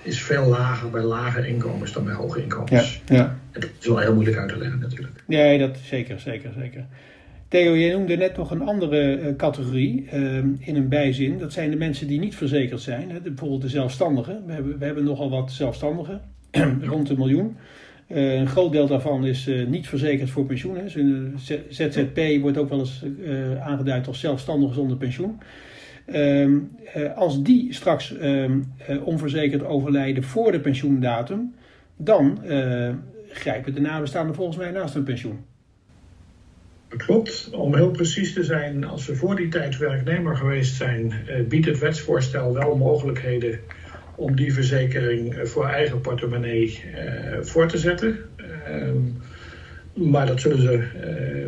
is 0.02 0.22
veel 0.22 0.46
lager 0.46 0.90
bij 0.90 1.02
lage 1.02 1.48
inkomens 1.48 1.92
dan 1.92 2.04
bij 2.04 2.14
hoge 2.14 2.42
inkomens. 2.42 3.02
Ja, 3.06 3.16
ja. 3.16 3.36
Dat 3.60 3.70
is 3.80 3.86
wel 3.86 3.98
heel 3.98 4.14
moeilijk 4.14 4.36
uit 4.36 4.48
te 4.48 4.58
leggen 4.58 4.78
natuurlijk. 4.78 5.22
Nee, 5.26 5.58
dat 5.58 5.76
zeker, 5.76 6.20
zeker, 6.20 6.52
zeker. 6.58 6.84
Theo, 7.48 7.74
je 7.74 7.92
noemde 7.92 8.16
net 8.16 8.36
nog 8.36 8.50
een 8.50 8.62
andere 8.62 9.20
uh, 9.20 9.36
categorie 9.36 10.08
uh, 10.14 10.36
in 10.58 10.76
een 10.76 10.88
bijzin. 10.88 11.38
Dat 11.38 11.52
zijn 11.52 11.70
de 11.70 11.76
mensen 11.76 12.06
die 12.06 12.18
niet 12.18 12.34
verzekerd 12.34 12.80
zijn. 12.80 13.10
Hè? 13.10 13.20
bijvoorbeeld 13.20 13.62
de 13.62 13.68
zelfstandigen. 13.68 14.42
We 14.46 14.52
hebben, 14.52 14.78
we 14.78 14.84
hebben 14.84 15.04
nogal 15.04 15.30
wat 15.30 15.52
zelfstandigen, 15.52 16.20
rond 16.80 17.10
een 17.10 17.18
miljoen. 17.18 17.56
een 18.08 18.46
groot 18.46 18.72
deel 18.72 18.86
daarvan 18.86 19.26
is 19.26 19.50
niet 19.68 19.88
verzekerd 19.88 20.30
voor 20.30 20.44
pensioen. 20.44 20.74
Dus 20.74 20.96
ZZP 21.68 22.40
wordt 22.40 22.58
ook 22.58 22.68
wel 22.68 22.78
eens 22.78 23.04
aangeduid 23.60 24.06
als 24.06 24.20
zelfstandig 24.20 24.74
zonder 24.74 24.96
pensioen. 24.96 25.38
Ehm, 26.06 26.58
als 27.14 27.42
die 27.42 27.72
straks 27.74 28.16
ehm, 28.16 28.60
onverzekerd 29.04 29.64
overlijden 29.64 30.22
voor 30.22 30.52
de 30.52 30.60
pensioendatum, 30.60 31.54
dan 31.96 32.38
grijpen 33.38 33.74
de 33.74 33.80
nabestaanden 33.80 34.34
volgens 34.34 34.56
mij 34.56 34.70
naast 34.70 34.94
hun 34.94 35.04
pensioen. 35.04 35.44
Klopt. 36.88 37.50
Om 37.50 37.74
heel 37.74 37.90
precies 37.90 38.32
te 38.32 38.44
zijn, 38.44 38.84
als 38.84 39.04
ze 39.04 39.16
voor 39.16 39.36
die 39.36 39.48
tijd 39.48 39.78
werknemer 39.78 40.36
geweest 40.36 40.74
zijn, 40.74 41.12
eh, 41.26 41.44
biedt 41.44 41.66
het 41.66 41.78
wetsvoorstel 41.78 42.54
wel 42.54 42.76
mogelijkheden 42.76 43.58
om 44.14 44.36
die 44.36 44.52
verzekering 44.52 45.34
eh, 45.34 45.44
voor 45.44 45.66
eigen 45.66 46.00
portemonnee 46.00 46.82
eh, 46.94 47.38
voor 47.42 47.68
te 47.68 47.78
zetten. 47.78 48.18
Ehm, 48.66 48.98
maar 50.10 50.26
dat 50.26 50.40
zullen 50.40 50.62
ze 50.62 50.84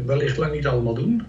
wellicht 0.06 0.36
lang 0.36 0.52
niet 0.52 0.66
allemaal 0.66 0.94
doen. 0.94 1.22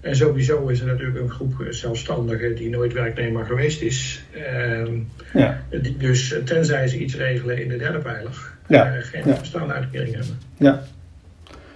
En 0.00 0.16
sowieso 0.16 0.66
is 0.66 0.80
er 0.80 0.86
natuurlijk 0.86 1.18
een 1.18 1.30
groep 1.30 1.66
zelfstandigen 1.68 2.56
die 2.56 2.68
nooit 2.68 2.92
werknemer 2.92 3.44
geweest 3.44 3.82
is. 3.82 4.24
Ehm, 4.32 4.98
ja. 5.32 5.64
Die 5.70 5.96
dus, 5.96 6.34
tenzij 6.44 6.88
ze 6.88 6.98
iets 6.98 7.16
regelen 7.16 7.62
in 7.62 7.68
de 7.68 7.76
derde 7.76 7.98
pijler, 7.98 8.58
ja. 8.70 8.90
geen 9.00 9.26
ja. 9.26 9.38
bestaande 9.38 9.72
uitkering 9.72 10.14
hebben. 10.14 10.38
Ja. 10.56 10.82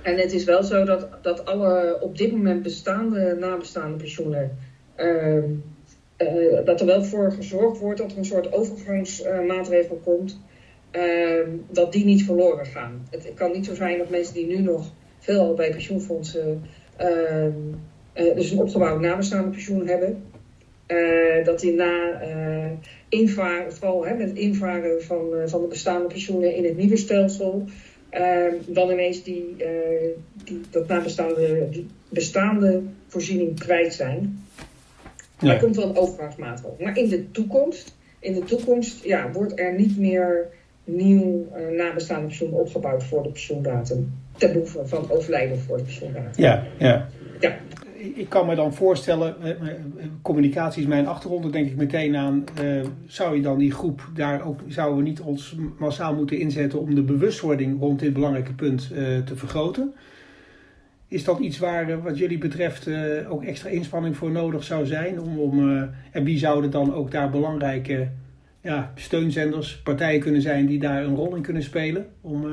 En 0.03 0.19
het 0.19 0.33
is 0.33 0.45
wel 0.45 0.63
zo 0.63 0.85
dat, 0.85 1.09
dat 1.23 1.45
alle 1.45 1.99
op 2.01 2.19
dit 2.19 2.33
moment 2.33 2.63
bestaande 2.63 3.37
nabestaande 3.41 3.97
pensioenen. 3.97 4.59
Uh, 4.97 5.37
uh, 6.19 6.65
dat 6.65 6.81
er 6.81 6.87
wel 6.87 7.05
voor 7.05 7.33
gezorgd 7.33 7.79
wordt 7.79 7.99
dat 7.99 8.13
er 8.13 8.19
een 8.19 8.25
soort 8.25 8.53
overgangsmaatregel 8.53 10.01
komt. 10.05 10.41
Ehm, 10.91 11.51
dat 11.71 11.93
die 11.93 12.05
niet 12.05 12.25
verloren 12.25 12.67
gaan. 12.67 13.07
Het 13.11 13.33
kan 13.35 13.53
niet 13.53 13.67
zo 13.67 13.75
zijn 13.75 13.99
dat 13.99 14.11
mensen 14.11 14.35
die 14.35 14.47
nu 14.47 14.61
nog 14.61 14.91
veelal 15.19 15.55
bij 15.55 15.71
pensioenfondsen. 15.71 16.63
Ehm, 16.97 17.53
eh, 18.13 18.35
dus 18.35 18.51
een 18.51 18.59
opgebouwd 18.59 19.01
nabestaande 19.01 19.51
pensioen 19.51 19.87
hebben. 19.87 20.25
Eh, 20.87 21.45
dat 21.45 21.61
die 21.61 21.75
na 21.75 22.21
invaren, 23.09 23.75
vooral 23.75 24.07
hè, 24.07 24.15
met 24.15 24.29
het 24.29 24.39
invaren 24.39 25.03
van, 25.03 25.27
van 25.47 25.61
de 25.61 25.69
bestaande 25.69 26.07
pensioenen 26.07 26.55
in 26.55 26.65
het 26.65 26.77
nieuwe 26.77 26.97
stelsel 26.97 27.67
Ehm, 28.15 28.55
dan 28.67 28.91
ineens 28.91 29.23
die, 29.23 29.55
uh, 29.59 29.67
die, 30.45 30.61
dat 30.71 30.89
nabestaande 30.89 31.69
die 31.71 31.87
bestaande 32.09 32.83
voorziening 33.09 33.59
kwijt 33.59 33.95
zijn. 33.95 34.45
Ja. 35.39 35.53
Er 35.53 35.61
komt 35.61 35.77
wel 35.77 35.89
een 35.89 35.97
overgangsmaatregel. 35.97 36.77
Maar 36.81 36.99
in 36.99 37.09
de 37.09 37.31
toekomst, 37.31 37.95
in 38.19 38.35
de 38.35 38.45
toekomst 38.45 39.05
ja, 39.05 39.33
wordt 39.33 39.59
er 39.59 39.75
niet 39.75 39.99
meer 39.99 40.47
nieuw 40.85 41.49
uh, 41.57 41.77
nabestaande 41.77 42.27
pensioen 42.27 42.53
opgebouwd 42.53 43.05
voor 43.05 43.23
de 43.23 43.29
pensioendatum. 43.29 44.13
Ten 44.37 44.53
behoeve 44.53 44.87
van 44.87 45.11
overlijden 45.11 45.59
voor 45.59 45.77
de 45.77 45.83
pensioendatum. 45.83 46.45
Ja, 46.45 46.67
ja. 46.79 47.09
ja 47.41 47.59
ik 48.15 48.29
kan 48.29 48.47
me 48.47 48.55
dan 48.55 48.75
voorstellen, 48.75 49.43
eh, 49.43 49.51
eh, 49.51 49.59
communicatie 50.23 50.83
is 50.83 50.89
mijn 50.89 51.07
achtergrond, 51.07 51.43
dan 51.43 51.53
denk 51.53 51.69
ik 51.69 51.77
meteen 51.77 52.17
aan, 52.17 52.45
eh, 52.55 52.65
zou 53.07 53.37
je 53.37 53.43
dan 53.43 53.59
die 53.59 53.73
groep 53.73 54.09
daar 54.15 54.47
ook, 54.47 54.61
zouden 54.67 54.99
we 54.99 55.09
niet 55.09 55.21
ons 55.21 55.57
massaal 55.79 56.15
moeten 56.15 56.39
inzetten 56.39 56.81
om 56.81 56.95
de 56.95 57.03
bewustwording 57.03 57.81
rond 57.81 58.01
dit 58.01 58.13
belangrijke 58.13 58.53
punt 58.53 58.89
te 59.25 59.37
vergroten? 59.37 59.93
Is 61.09 61.25
dat 61.25 61.39
iets 61.39 61.59
waar 61.59 62.03
wat 62.03 62.19
jullie 62.19 62.39
betreft 62.39 62.89
ook 63.29 63.45
extra 63.45 63.69
inspanning 63.69 64.17
voor 64.17 64.31
nodig 64.31 64.65
zou 64.65 64.87
zijn? 64.87 65.21
Om, 65.21 65.39
om, 65.39 65.89
en 66.11 66.25
wie 66.25 66.39
zouden 66.39 66.71
dan 66.71 66.95
ook 66.95 67.11
daar 67.11 67.31
belangrijke 67.31 68.09
ja, 68.61 68.93
steunzenders, 68.95 69.81
partijen 69.83 70.21
kunnen 70.21 70.43
zijn 70.43 70.67
die 70.67 70.79
daar 70.79 71.05
een 71.05 71.15
rol 71.15 71.35
in 71.35 71.43
kunnen 71.43 71.63
spelen? 71.63 72.07
Om 72.21 72.47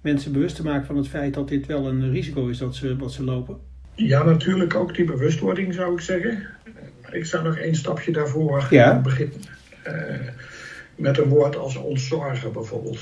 mensen 0.00 0.32
bewust 0.32 0.56
te 0.56 0.64
maken 0.64 0.86
van 0.86 0.96
het 0.96 1.08
feit 1.08 1.34
dat 1.34 1.48
dit 1.48 1.66
wel 1.66 1.88
een 1.88 2.10
risico 2.10 2.46
is 2.46 2.58
dat 2.58 2.74
ze, 2.74 2.96
wat 2.96 3.12
ze 3.12 3.24
lopen? 3.24 3.67
Ja, 3.98 4.22
natuurlijk 4.22 4.74
ook 4.74 4.94
die 4.94 5.04
bewustwording 5.04 5.74
zou 5.74 5.92
ik 5.92 6.00
zeggen. 6.00 6.46
Ik 7.10 7.26
zou 7.26 7.44
nog 7.44 7.56
één 7.56 7.74
stapje 7.74 8.12
daarvoor 8.12 8.66
ja. 8.70 9.00
beginnen. 9.00 9.40
Uh, 9.86 9.92
met 10.96 11.18
een 11.18 11.28
woord 11.28 11.56
als 11.56 11.76
ontzorgen 11.76 12.52
bijvoorbeeld. 12.52 13.00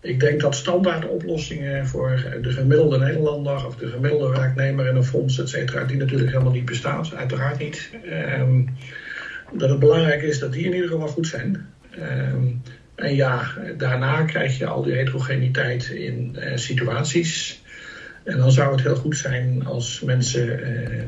Ik 0.00 0.20
denk 0.20 0.40
dat 0.40 0.54
standaard 0.54 1.08
oplossingen 1.08 1.86
voor 1.86 2.38
de 2.42 2.50
gemiddelde 2.50 2.98
Nederlander 2.98 3.66
of 3.66 3.76
de 3.76 3.88
gemiddelde 3.88 4.28
werknemer 4.28 4.86
in 4.86 4.96
een 4.96 5.04
fonds, 5.04 5.38
et 5.38 5.48
cetera, 5.48 5.84
die 5.84 5.96
natuurlijk 5.96 6.30
helemaal 6.30 6.52
niet 6.52 6.64
bestaan, 6.64 7.06
uiteraard 7.16 7.58
niet. 7.58 7.90
Um, 8.38 8.68
dat 9.52 9.70
het 9.70 9.78
belangrijk 9.78 10.22
is 10.22 10.38
dat 10.38 10.52
die 10.52 10.64
in 10.64 10.74
ieder 10.74 10.88
geval 10.88 11.08
goed 11.08 11.26
zijn. 11.26 11.66
Um, 11.98 12.62
en 12.94 13.14
ja, 13.14 13.52
daarna 13.76 14.22
krijg 14.22 14.58
je 14.58 14.66
al 14.66 14.82
die 14.82 14.94
heterogeniteit 14.94 15.88
in 15.88 16.36
uh, 16.38 16.56
situaties. 16.56 17.61
En 18.24 18.38
dan 18.38 18.52
zou 18.52 18.72
het 18.72 18.82
heel 18.82 18.96
goed 18.96 19.16
zijn 19.16 19.66
als 19.66 20.00
mensen 20.00 20.62
eh, 20.62 21.02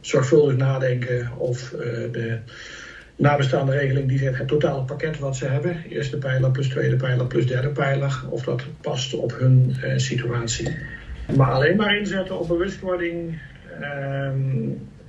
zorgvuldig 0.00 0.56
nadenken 0.56 1.30
of 1.36 1.72
eh, 1.72 1.78
de 2.12 2.38
nabestaande 3.16 3.72
regeling 3.72 4.08
die 4.08 4.18
zegt 4.18 4.38
het 4.38 4.48
totale 4.48 4.82
pakket 4.82 5.18
wat 5.18 5.36
ze 5.36 5.46
hebben, 5.46 5.84
eerste 5.88 6.18
pijler 6.18 6.50
plus 6.50 6.68
tweede 6.68 6.96
pijler 6.96 7.26
plus 7.26 7.46
derde 7.46 7.68
pijler, 7.68 8.22
of 8.28 8.44
dat 8.44 8.62
past 8.80 9.14
op 9.14 9.38
hun 9.38 9.76
eh, 9.82 9.92
situatie. 9.96 10.76
Maar 11.36 11.50
alleen 11.50 11.76
maar 11.76 11.96
inzetten 11.96 12.38
op 12.38 12.48
bewustwording, 12.48 13.38
ehm, 13.80 14.68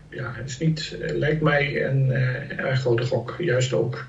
ja, 0.09 0.35
is 0.45 0.57
niet, 0.57 0.97
lijkt 0.99 1.41
mij 1.41 1.85
een 1.85 2.11
erg 2.57 2.79
grote 2.79 3.05
gok. 3.05 3.35
Juist 3.37 3.73
ook 3.73 4.05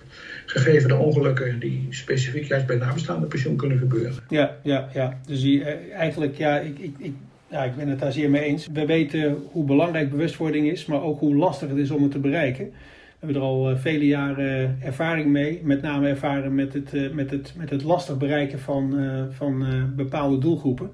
gegeven 0.58 0.88
de 0.88 0.96
ongelukken 0.96 1.58
die 1.58 1.86
specifiek 1.90 2.44
juist 2.44 2.66
bij 2.66 2.76
nabestaande 2.76 3.26
pensioen 3.26 3.56
kunnen 3.56 3.78
gebeuren. 3.78 4.14
Ja, 4.28 4.56
ja, 4.62 4.88
ja. 4.92 5.20
Dus 5.26 5.40
die, 5.40 5.64
eh, 5.64 5.94
eigenlijk, 5.94 6.36
ja 6.36 6.58
ik, 6.58 6.78
ik, 6.78 6.94
ik, 6.98 7.12
ja, 7.50 7.64
ik 7.64 7.76
ben 7.76 7.88
het 7.88 7.98
daar 7.98 8.12
zeer 8.12 8.30
mee 8.30 8.42
eens. 8.42 8.68
We 8.72 8.86
weten 8.86 9.36
hoe 9.50 9.64
belangrijk 9.64 10.10
bewustwording 10.10 10.70
is, 10.70 10.86
maar 10.86 11.02
ook 11.02 11.20
hoe 11.20 11.36
lastig 11.36 11.68
het 11.68 11.78
is 11.78 11.90
om 11.90 12.02
het 12.02 12.10
te 12.10 12.18
bereiken. 12.18 12.64
We 12.64 13.26
hebben 13.26 13.36
er 13.36 13.48
al 13.48 13.70
eh, 13.70 13.76
vele 13.76 14.06
jaren 14.06 14.78
ervaring 14.82 15.26
mee, 15.30 15.60
met 15.62 15.82
name 15.82 16.08
ervaren 16.08 16.54
met 16.54 16.72
het, 16.72 16.94
eh, 16.94 17.10
met 17.10 17.30
het, 17.30 17.54
met 17.56 17.70
het 17.70 17.82
lastig 17.82 18.18
bereiken 18.18 18.58
van, 18.58 18.94
van 19.30 19.64
bepaalde 19.96 20.38
doelgroepen. 20.38 20.90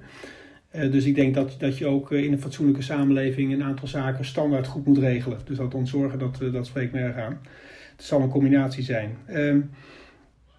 dus 0.71 1.05
ik 1.05 1.15
denk 1.15 1.33
dat, 1.33 1.55
dat 1.59 1.77
je 1.77 1.87
ook 1.87 2.11
in 2.11 2.31
een 2.31 2.41
fatsoenlijke 2.41 2.81
samenleving 2.81 3.53
een 3.53 3.63
aantal 3.63 3.87
zaken 3.87 4.25
standaard 4.25 4.67
goed 4.67 4.85
moet 4.85 4.97
regelen. 4.97 5.37
Dus 5.45 5.57
dat 5.57 5.73
ontzorgen, 5.73 6.19
dat, 6.19 6.39
dat 6.51 6.65
spreekt 6.65 6.93
me 6.93 6.99
erg 6.99 7.15
aan. 7.15 7.39
Het 7.95 8.05
zal 8.05 8.21
een 8.21 8.29
combinatie 8.29 8.83
zijn. 8.83 9.17
Ehm, 9.25 9.61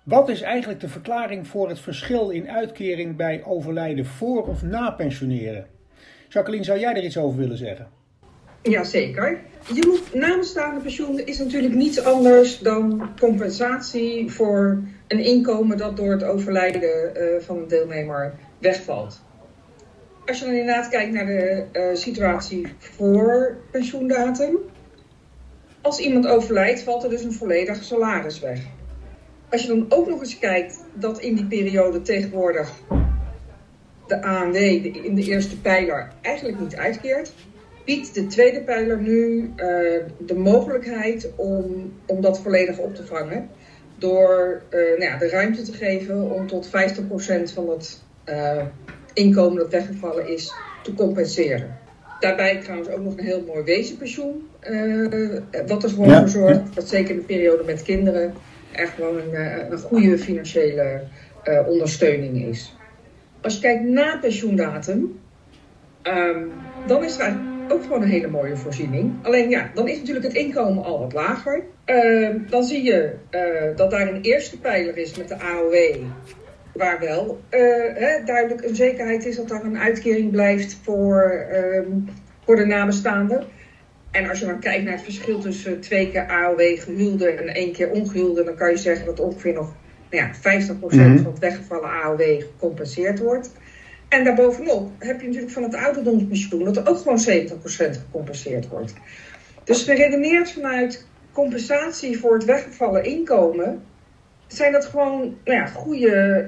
wat 0.03 0.29
is 0.29 0.41
eigenlijk 0.41 0.81
de 0.81 0.89
verklaring 0.89 1.47
voor 1.47 1.69
het 1.69 1.81
verschil 1.81 2.31
in 2.31 2.51
uitkering 2.51 3.17
bij 3.17 3.45
overlijden 3.45 4.07
voor 4.07 4.47
of 4.47 4.63
na 4.63 4.91
pensioneren? 4.91 5.67
Jacqueline, 6.29 6.65
zou 6.65 6.79
jij 6.79 6.95
er 6.95 7.05
iets 7.05 7.19
over 7.19 7.39
willen 7.39 7.57
zeggen? 7.57 7.89
Jazeker. 8.63 9.41
Je 9.75 9.87
moet 9.87 10.15
nabestaande 10.15 10.81
pensioen 10.81 11.27
is 11.27 11.39
natuurlijk 11.39 11.75
niets 11.75 12.05
anders 12.05 12.59
dan 12.59 13.11
compensatie 13.21 14.31
voor 14.31 14.83
een 15.09 15.25
inkomen 15.25 15.77
dat 15.77 15.97
door 15.97 16.11
het 16.11 16.25
overlijden 16.25 17.13
uh, 17.17 17.41
van 17.41 17.57
een 17.57 17.69
deelnemer 17.69 18.35
wegvalt. 18.59 19.23
Als 20.27 20.39
je 20.39 20.45
dan 20.45 20.55
inderdaad 20.55 20.89
kijkt 20.89 21.13
naar 21.13 21.27
de 21.27 21.65
uh, 21.73 21.95
situatie 21.95 22.67
voor 22.79 23.57
pensioendatum, 23.71 24.59
als 25.85 25.99
iemand 25.99 26.27
overlijdt, 26.27 26.83
valt 26.83 27.05
er 27.05 27.11
dus 27.11 27.23
een 27.23 27.33
volledig 27.33 27.83
salaris 27.83 28.41
weg. 28.41 28.61
Als 29.51 29.63
je 29.63 29.69
dan 29.69 29.87
ook 29.89 30.09
nog 30.09 30.21
eens 30.21 30.39
kijkt 30.39 30.85
dat 30.95 31.21
in 31.21 31.35
die 31.35 31.47
periode 31.47 32.03
tegenwoordig 32.03 32.73
de 34.07 34.23
ANW 34.23 34.57
in 34.57 35.15
de 35.15 35.23
eerste 35.23 35.61
pijler 35.61 36.13
eigenlijk 36.21 36.61
niet 36.61 36.77
uitkeert, 36.77 37.33
biedt 37.85 38.15
de 38.15 38.27
tweede 38.27 38.61
pijler 38.61 39.01
nu 39.01 39.43
uh, 39.43 39.47
de 40.19 40.35
mogelijkheid 40.35 41.31
om, 41.37 41.93
om 42.07 42.21
dat 42.21 42.41
volledig 42.41 42.79
op 42.79 42.95
te 42.95 43.07
vangen. 43.07 43.49
Door 43.99 44.63
uh, 44.71 44.81
nou 44.81 45.03
ja, 45.03 45.19
de 45.19 45.29
ruimte 45.29 45.63
te 45.63 45.73
geven 45.73 46.31
om 46.31 46.47
tot 46.47 46.67
50% 46.67 46.71
van 47.55 47.69
het 47.69 48.03
uh, 48.29 48.63
inkomen 49.13 49.59
dat 49.59 49.71
weggevallen 49.71 50.29
is 50.29 50.55
te 50.83 50.95
compenseren. 50.95 51.79
Daarbij 52.21 52.61
trouwens 52.61 52.91
ook 52.91 53.03
nog 53.03 53.19
een 53.19 53.25
heel 53.25 53.45
mooi 53.47 53.63
wezenpensioen. 53.63 54.49
Wat 55.67 55.83
er 55.83 55.89
gewoon 55.89 56.19
voor 56.19 56.29
zorgt 56.29 56.75
dat 56.75 56.89
zeker 56.89 57.11
in 57.11 57.17
de 57.17 57.27
periode 57.27 57.65
met 57.65 57.83
kinderen 57.83 58.35
er 58.73 58.87
gewoon 58.87 59.17
een, 59.17 59.35
eh, 59.35 59.71
een 59.71 59.79
goede 59.79 60.19
financiële 60.19 61.01
uh, 61.45 61.69
ondersteuning 61.69 62.47
is. 62.47 62.77
Als 63.41 63.55
je 63.55 63.61
kijkt 63.61 63.85
na 63.85 64.19
pensioendatum, 64.19 65.21
um, 66.03 66.53
dan 66.87 67.05
is 67.05 67.19
er 67.19 67.37
ook 67.69 67.83
gewoon 67.83 68.03
een 68.03 68.09
hele 68.09 68.29
mooie 68.29 68.57
voorziening. 68.57 69.13
Alleen 69.23 69.51
ja, 69.51 69.71
dan 69.75 69.89
is 69.89 69.99
natuurlijk 69.99 70.27
het 70.27 70.35
inkomen 70.35 70.85
al 70.85 70.99
wat 70.99 71.13
lager. 71.13 71.63
Uh, 71.87 72.31
dan 72.49 72.65
zie 72.65 72.83
je 72.83 73.15
uh, 73.31 73.77
dat 73.77 73.91
daar 73.91 74.09
een 74.09 74.21
eerste 74.21 74.61
pijler 74.61 74.97
is 74.97 75.17
met 75.17 75.29
de 75.29 75.39
AOW. 75.39 75.97
Waar 76.73 77.01
wel 77.01 77.41
uh, 77.51 77.61
hè, 77.95 78.25
duidelijk 78.25 78.65
een 78.65 78.75
zekerheid 78.75 79.27
is 79.27 79.37
dat 79.37 79.51
er 79.51 79.65
een 79.65 79.79
uitkering 79.79 80.31
blijft 80.31 80.79
voor, 80.83 81.47
um, 81.53 82.09
voor 82.45 82.57
de 82.57 82.67
nabestaanden. 82.67 83.45
En 84.15 84.29
als 84.29 84.39
je 84.39 84.47
dan 84.47 84.61
kijkt 84.61 84.85
naar 84.85 84.93
het 84.93 85.03
verschil 85.03 85.39
tussen 85.39 85.81
twee 85.81 86.11
keer 86.11 86.27
AOW 86.27 86.61
gehuwde 86.61 87.31
en 87.31 87.55
één 87.55 87.73
keer 87.73 87.91
ongehuwde, 87.91 88.45
dan 88.45 88.55
kan 88.55 88.71
je 88.71 88.77
zeggen 88.77 89.07
dat 89.07 89.21
ongeveer 89.21 89.53
nog 89.53 89.73
nou 90.11 90.25
ja, 90.25 90.35
50% 90.35 90.79
mm 90.79 91.19
van 91.19 91.31
het 91.31 91.39
weggevallen 91.39 91.91
AOW 91.91 92.21
gecompenseerd 92.21 93.19
wordt. 93.19 93.53
En 94.09 94.25
daarbovenop 94.25 94.91
heb 94.99 95.21
je 95.21 95.27
natuurlijk 95.27 95.53
van 95.53 95.63
het 95.63 95.75
ouderdomspensioen 95.75 96.65
dat 96.65 96.77
er 96.77 96.89
ook 96.89 96.97
gewoon 96.97 97.19
70% 97.19 97.61
gecompenseerd 97.67 98.69
wordt. 98.69 98.95
Dus 99.65 99.83
geredeneerd 99.83 100.53
vanuit 100.53 101.07
compensatie 101.33 102.19
voor 102.19 102.35
het 102.35 102.45
weggevallen 102.45 103.05
inkomen, 103.05 103.83
zijn 104.47 104.73
dat 104.73 104.85
gewoon 104.85 105.37
nou 105.45 105.59
ja, 105.59 105.67
goede. 105.67 106.45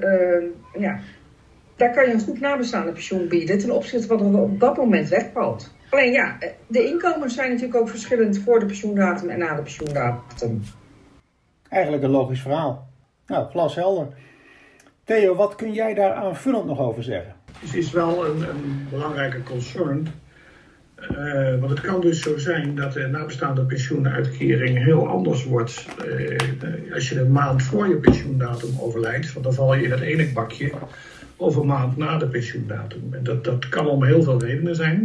Uh, 0.73 0.81
ja, 0.81 0.99
daar 1.75 1.93
kan 1.93 2.05
je 2.05 2.13
een 2.13 2.21
goed 2.21 2.39
nabestaande 2.39 2.91
pensioen 2.91 3.27
bieden 3.27 3.57
ten 3.57 3.71
opzichte 3.71 4.07
van 4.07 4.17
wat 4.17 4.33
er 4.33 4.41
op 4.41 4.59
dat 4.59 4.77
moment 4.77 5.09
wegvalt. 5.09 5.75
Alleen 5.89 6.11
ja, 6.11 6.37
de 6.67 6.87
inkomens 6.87 7.33
zijn 7.33 7.49
natuurlijk 7.49 7.79
ook 7.79 7.89
verschillend 7.89 8.39
voor 8.39 8.59
de 8.59 8.65
pensioendatum 8.65 9.29
en 9.29 9.39
na 9.39 9.55
de 9.55 9.61
pensioendatum. 9.61 10.63
Eigenlijk 11.69 12.03
een 12.03 12.09
logisch 12.09 12.41
verhaal. 12.41 12.87
Nou, 13.27 13.49
glashelder. 13.49 14.07
Theo, 15.03 15.35
wat 15.35 15.55
kun 15.55 15.73
jij 15.73 15.93
daar 15.93 16.13
aanvullend 16.13 16.65
nog 16.65 16.79
over 16.79 17.03
zeggen? 17.03 17.35
Het 17.59 17.75
is 17.75 17.91
wel 17.91 18.25
een, 18.25 18.49
een 18.49 18.87
belangrijke 18.89 19.43
concern. 19.43 20.07
Uh, 21.11 21.59
want 21.59 21.69
het 21.69 21.81
kan 21.81 22.01
dus 22.01 22.21
zo 22.21 22.37
zijn 22.37 22.75
dat 22.75 22.93
de 22.93 23.07
nabestaande 23.07 23.65
pensioenuitkering 23.65 24.83
heel 24.83 25.07
anders 25.07 25.43
wordt 25.43 25.85
uh, 26.05 26.93
als 26.93 27.09
je 27.09 27.19
een 27.19 27.31
maand 27.31 27.63
voor 27.63 27.87
je 27.87 27.95
pensioendatum 27.95 28.69
overlijdt. 28.79 29.33
Want 29.33 29.45
dan 29.45 29.53
val 29.53 29.75
je 29.75 29.83
in 29.83 29.91
het 29.91 30.01
ene 30.01 30.31
bakje 30.33 30.71
of 31.35 31.55
een 31.55 31.65
maand 31.65 31.97
na 31.97 32.17
de 32.17 32.27
pensioendatum. 32.27 33.13
En 33.13 33.23
dat, 33.23 33.43
dat 33.43 33.69
kan 33.69 33.87
om 33.87 34.03
heel 34.03 34.23
veel 34.23 34.41
redenen 34.41 34.75
zijn. 34.75 35.01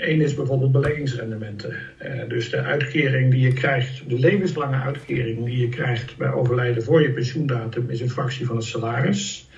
Eén 0.00 0.20
is 0.20 0.34
bijvoorbeeld 0.34 0.72
beleggingsrendementen. 0.72 1.76
Uh, 2.02 2.28
dus 2.28 2.50
de 2.50 2.60
uitkering 2.60 3.30
die 3.30 3.40
je 3.40 3.52
krijgt, 3.52 4.08
de 4.08 4.18
levenslange 4.18 4.76
uitkering 4.76 5.44
die 5.44 5.58
je 5.58 5.68
krijgt 5.68 6.16
bij 6.16 6.32
overlijden 6.32 6.82
voor 6.82 7.02
je 7.02 7.10
pensioendatum, 7.10 7.90
is 7.90 8.00
een 8.00 8.10
fractie 8.10 8.46
van 8.46 8.56
het 8.56 8.64
salaris 8.64 9.48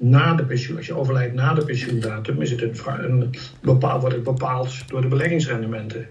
na 0.00 0.34
de 0.34 0.44
pensioen, 0.44 0.76
als 0.76 0.86
je 0.86 0.94
overlijdt 0.94 1.34
na 1.34 1.54
de 1.54 1.64
pensioendatum, 1.64 2.42
is 2.42 2.50
het 2.50 2.62
een, 2.62 2.74
een 2.86 3.30
bepaald, 3.60 4.00
wordt 4.00 4.16
het 4.16 4.24
bepaald 4.24 4.88
door 4.88 5.00
de 5.00 5.08
beleggingsrendementen. 5.08 6.06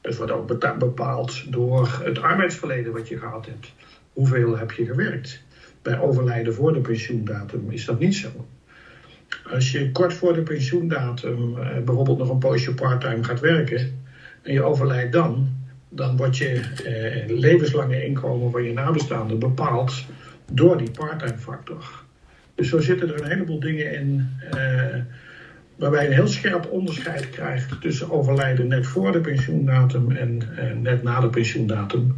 Het 0.00 0.16
wordt 0.16 0.32
ook 0.32 0.78
bepaald 0.78 1.52
door 1.52 2.00
het 2.02 2.18
arbeidsverleden 2.18 2.92
wat 2.92 3.08
je 3.08 3.18
gehad 3.18 3.46
hebt. 3.46 3.72
Hoeveel 4.12 4.58
heb 4.58 4.72
je 4.72 4.84
gewerkt? 4.84 5.42
Bij 5.82 6.00
overlijden 6.00 6.54
voor 6.54 6.72
de 6.72 6.80
pensioendatum 6.80 7.70
is 7.70 7.84
dat 7.84 7.98
niet 7.98 8.14
zo. 8.14 8.46
Als 9.50 9.72
je 9.72 9.92
kort 9.92 10.14
voor 10.14 10.34
de 10.34 10.42
pensioendatum 10.42 11.58
eh, 11.58 11.82
bijvoorbeeld 11.84 12.18
nog 12.18 12.30
een 12.30 12.38
poosje 12.38 12.74
parttime 12.74 13.24
gaat 13.24 13.40
werken 13.40 14.00
en 14.42 14.52
je 14.52 14.62
overlijdt 14.62 15.12
dan, 15.12 15.48
dan 15.88 16.16
wordt 16.16 16.36
je 16.36 16.60
eh, 16.84 17.38
levenslange 17.38 18.04
inkomen 18.04 18.50
van 18.50 18.62
je 18.62 18.72
nabestaanden 18.72 19.38
bepaald 19.38 20.04
door 20.52 20.78
die 20.78 20.90
parttime 20.90 21.38
factor. 21.38 22.04
Dus 22.54 22.68
zo 22.68 22.80
zitten 22.80 23.08
er 23.08 23.22
een 23.22 23.30
heleboel 23.30 23.60
dingen 23.60 23.92
in 23.92 24.28
uh, 24.54 24.94
waarbij 25.76 26.02
je 26.02 26.08
een 26.08 26.14
heel 26.14 26.28
scherp 26.28 26.70
onderscheid 26.70 27.30
krijgt 27.30 27.80
tussen 27.80 28.10
overlijden 28.10 28.66
net 28.66 28.86
voor 28.86 29.12
de 29.12 29.20
pensioendatum 29.20 30.10
en 30.10 30.42
uh, 30.58 30.72
net 30.82 31.02
na 31.02 31.20
de 31.20 31.28
pensioendatum. 31.28 32.16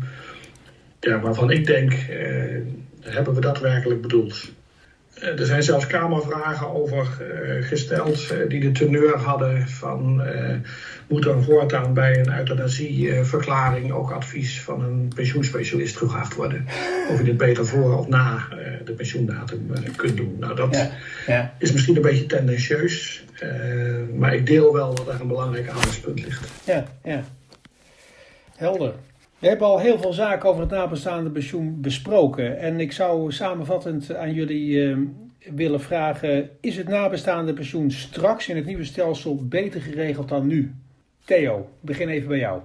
Ja, 1.00 1.20
waarvan 1.20 1.50
ik 1.50 1.66
denk, 1.66 1.92
uh, 1.92 2.60
hebben 3.00 3.34
we 3.34 3.40
dat 3.40 3.60
werkelijk 3.60 4.00
bedoeld? 4.02 4.52
Er 5.14 5.46
zijn 5.46 5.62
zelfs 5.62 5.86
Kamervragen 5.86 6.74
over 6.74 7.06
gesteld 7.60 8.34
die 8.48 8.60
de 8.60 8.72
teneur 8.72 9.18
hadden 9.18 9.68
van 9.68 10.22
moet 11.08 11.26
er 11.26 11.42
voortaan 11.42 11.94
bij 11.94 12.18
een 12.18 12.38
euthanasieverklaring 12.38 13.92
ook 13.92 14.10
advies 14.10 14.60
van 14.60 14.82
een 14.82 15.12
pensioenspecialist 15.14 15.96
gevraagd 15.96 16.34
worden. 16.34 16.66
Of 17.10 17.18
je 17.18 17.24
dit 17.24 17.36
beter 17.36 17.66
voor 17.66 17.98
of 17.98 18.08
na 18.08 18.48
de 18.84 18.92
pensioendatum 18.92 19.70
kunt 19.96 20.16
doen. 20.16 20.36
Nou, 20.38 20.54
dat 20.54 20.74
ja, 20.74 20.90
ja. 21.26 21.54
is 21.58 21.72
misschien 21.72 21.96
een 21.96 22.02
beetje 22.02 22.26
tendentieus, 22.26 23.24
maar 24.16 24.34
ik 24.34 24.46
deel 24.46 24.72
wel 24.72 24.94
dat 24.94 25.08
er 25.08 25.20
een 25.20 25.28
belangrijk 25.28 25.68
aandachtspunt 25.68 26.24
ligt. 26.24 26.48
Ja, 26.64 26.84
ja. 27.04 27.24
Helder. 28.56 28.92
We 29.40 29.48
hebben 29.48 29.66
al 29.66 29.78
heel 29.78 29.98
veel 29.98 30.12
zaken 30.12 30.48
over 30.48 30.60
het 30.60 30.70
nabestaande 30.70 31.30
pensioen 31.30 31.80
besproken. 31.80 32.58
En 32.58 32.80
ik 32.80 32.92
zou 32.92 33.32
samenvattend 33.32 34.14
aan 34.14 34.32
jullie 34.32 34.96
willen 35.54 35.80
vragen: 35.80 36.50
is 36.60 36.76
het 36.76 36.88
nabestaande 36.88 37.52
pensioen 37.52 37.90
straks 37.90 38.48
in 38.48 38.56
het 38.56 38.66
nieuwe 38.66 38.84
stelsel 38.84 39.46
beter 39.46 39.80
geregeld 39.80 40.28
dan 40.28 40.46
nu? 40.46 40.74
Theo, 41.24 41.68
begin 41.80 42.08
even 42.08 42.28
bij 42.28 42.38
jou. 42.38 42.60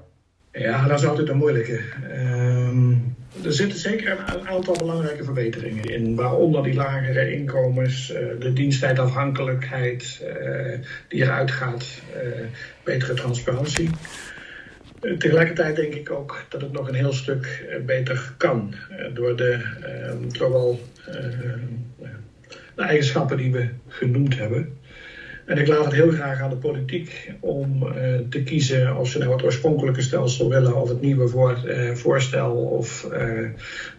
Ja, 0.52 0.88
dat 0.88 1.00
is 1.00 1.06
altijd 1.06 1.30
een 1.30 1.38
moeilijke. 1.38 1.82
Uh, 2.04 3.46
er 3.46 3.54
zitten 3.54 3.80
zeker 3.80 4.12
een, 4.12 4.48
aantal 4.48 4.76
belangrijke 4.78 5.24
verbeteringen 5.24 5.84
in, 5.84 6.16
waaronder 6.16 6.64
die 6.64 6.74
lagere 6.74 7.34
inkomens, 7.34 8.12
uh, 8.12 8.18
de 8.40 8.54
diensttijdafhankelijkheid 8.54 10.22
uh, 10.24 10.80
die 11.08 11.22
eruit 11.22 11.52
gaat, 11.52 12.02
uh, 12.16 12.46
betere 12.84 13.14
transparantie. 13.14 13.90
Tegelijkertijd 15.18 15.76
denk 15.76 15.94
ik 15.94 16.12
ook 16.12 16.46
dat 16.50 16.62
het 16.62 16.72
nog 16.72 16.88
een 16.88 16.96
heel 16.96 17.14
stuk 17.14 17.66
beter 17.86 18.34
kan 18.38 18.74
door 19.14 19.36
de 19.36 19.60
ehm, 19.82 20.28
toch 20.32 20.50
wel 20.50 20.80
de 22.76 22.82
eigenschappen 22.82 23.38
die 23.38 23.52
we 23.52 23.68
genoemd 23.88 24.38
hebben. 24.38 24.78
En 25.46 25.58
ik 25.58 25.68
laat 25.68 25.86
het 25.86 25.94
heel 25.94 26.12
graag 26.12 26.42
aan 26.42 26.50
de 26.50 26.56
politiek 26.56 27.32
om 27.40 27.84
uh, 27.84 27.92
te 28.30 28.44
kiezen 28.44 28.98
of 28.98 29.10
ze 29.10 29.18
nou 29.18 29.32
het 29.32 29.44
oorspronkelijke 29.44 30.02
stelsel 30.02 30.50
willen 30.50 30.82
of 30.82 30.90
het 30.90 31.02
nieuwe 31.02 31.28
voor, 31.28 31.60
uh, 31.66 31.92
voorstel 31.92 32.52
of 32.56 33.10
uh, 33.14 33.50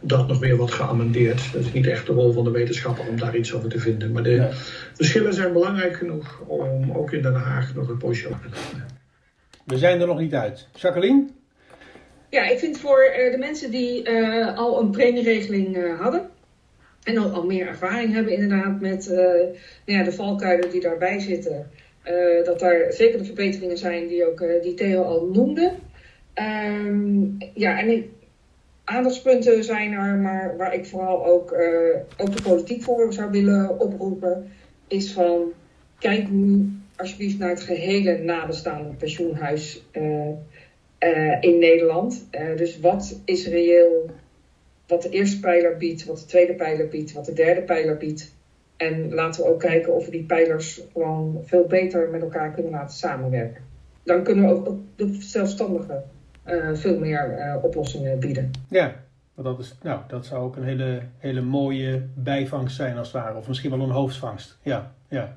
dat 0.00 0.28
nog 0.28 0.38
weer 0.38 0.56
wat 0.56 0.70
geamendeerd. 0.70 1.52
Dat 1.52 1.64
is 1.64 1.72
niet 1.72 1.86
echt 1.86 2.06
de 2.06 2.12
rol 2.12 2.32
van 2.32 2.44
de 2.44 2.50
wetenschapper 2.50 3.08
om 3.08 3.18
daar 3.18 3.36
iets 3.36 3.54
over 3.54 3.68
te 3.68 3.78
vinden. 3.78 4.12
Maar 4.12 4.22
de 4.22 4.30
ja. 4.30 4.48
verschillen 4.92 5.34
zijn 5.34 5.52
belangrijk 5.52 5.96
genoeg 5.96 6.40
om 6.46 6.92
ook 6.92 7.12
in 7.12 7.22
Den 7.22 7.34
Haag 7.34 7.74
nog 7.74 7.88
een 7.88 7.98
poosje 7.98 8.28
over 8.28 8.40
te 8.40 8.48
doen. 8.72 8.95
We 9.66 9.78
zijn 9.78 10.00
er 10.00 10.06
nog 10.06 10.18
niet 10.18 10.34
uit. 10.34 10.68
Jacqueline? 10.74 11.26
Ja, 12.30 12.48
ik 12.48 12.58
vind 12.58 12.78
voor 12.78 12.98
de 13.30 13.36
mensen 13.38 13.70
die 13.70 14.10
al 14.56 14.80
een 14.80 14.90
premieregeling 14.90 15.96
hadden 15.98 16.30
en 17.02 17.18
al, 17.18 17.30
al 17.30 17.46
meer 17.46 17.66
ervaring 17.66 18.12
hebben 18.12 18.32
inderdaad 18.32 18.80
met 18.80 19.06
nou 19.08 19.54
ja, 19.84 20.02
de 20.02 20.12
valkuilen 20.12 20.70
die 20.70 20.80
daarbij 20.80 21.20
zitten. 21.20 21.70
Dat 22.44 22.58
daar 22.58 22.92
zeker 22.92 23.18
de 23.18 23.24
verbeteringen 23.24 23.78
zijn 23.78 24.06
die, 24.06 24.26
ook, 24.26 24.44
die 24.62 24.74
Theo 24.74 25.02
al 25.02 25.26
noemde. 25.32 25.72
Um, 26.34 27.36
ja, 27.54 27.80
en 27.80 28.10
aandachtspunten 28.84 29.64
zijn 29.64 29.92
er, 29.92 30.14
maar 30.14 30.56
waar 30.56 30.74
ik 30.74 30.86
vooral 30.86 31.26
ook, 31.26 31.52
ook 32.16 32.36
de 32.36 32.42
politiek 32.42 32.82
voor 32.82 33.12
zou 33.12 33.30
willen 33.30 33.80
oproepen, 33.80 34.50
is 34.88 35.12
van 35.12 35.52
kijk 35.98 36.30
nu 36.30 36.70
alsjeblieft 36.96 37.38
naar 37.38 37.48
het 37.48 37.60
gehele 37.60 38.18
nabestaande 38.18 38.94
pensioenhuis 38.94 39.84
in 41.40 41.58
Nederland. 41.58 42.28
dus 42.56 42.80
wat 42.80 43.20
is 43.24 43.46
reëel 43.46 44.10
wat 44.86 45.02
de 45.02 45.08
eerste 45.08 45.40
pijler 45.40 45.76
biedt, 45.76 46.04
wat 46.04 46.18
de 46.18 46.24
tweede 46.24 46.54
pijler 46.54 46.88
biedt, 46.88 47.12
wat 47.12 47.24
de 47.24 47.32
derde 47.32 47.60
pijler 47.60 47.96
biedt. 47.96 48.34
En 48.76 49.14
laten 49.14 49.42
we 49.42 49.48
ook 49.48 49.60
kijken 49.60 49.94
of 49.94 50.04
we 50.04 50.10
die 50.10 50.24
pijlers 50.24 50.82
gewoon 50.92 51.40
veel 51.44 51.66
beter 51.66 52.08
met 52.10 52.22
elkaar 52.22 52.52
kunnen 52.52 52.72
laten 52.72 52.96
samenwerken. 52.96 53.62
Dan 54.04 54.22
kunnen 54.22 54.48
we 54.48 54.54
ook 54.54 54.78
de 54.96 55.16
zelfstandigen 55.20 56.04
veel 56.72 56.98
meer 56.98 57.58
oplossingen 57.62 58.18
bieden. 58.18 58.50
Ja, 58.68 58.94
dat, 59.34 59.58
is, 59.58 59.74
nou, 59.82 60.00
dat 60.08 60.26
zou 60.26 60.44
ook 60.44 60.56
een 60.56 60.64
hele, 60.64 61.02
hele 61.18 61.40
mooie 61.40 62.02
bijvangst 62.14 62.76
zijn 62.76 62.96
als 62.96 63.12
het 63.12 63.22
ware. 63.22 63.36
Of 63.36 63.48
misschien 63.48 63.70
wel 63.70 63.80
een 63.80 63.90
hoofdvangst. 63.90 64.58
Ja, 64.62 64.94
ja. 65.08 65.36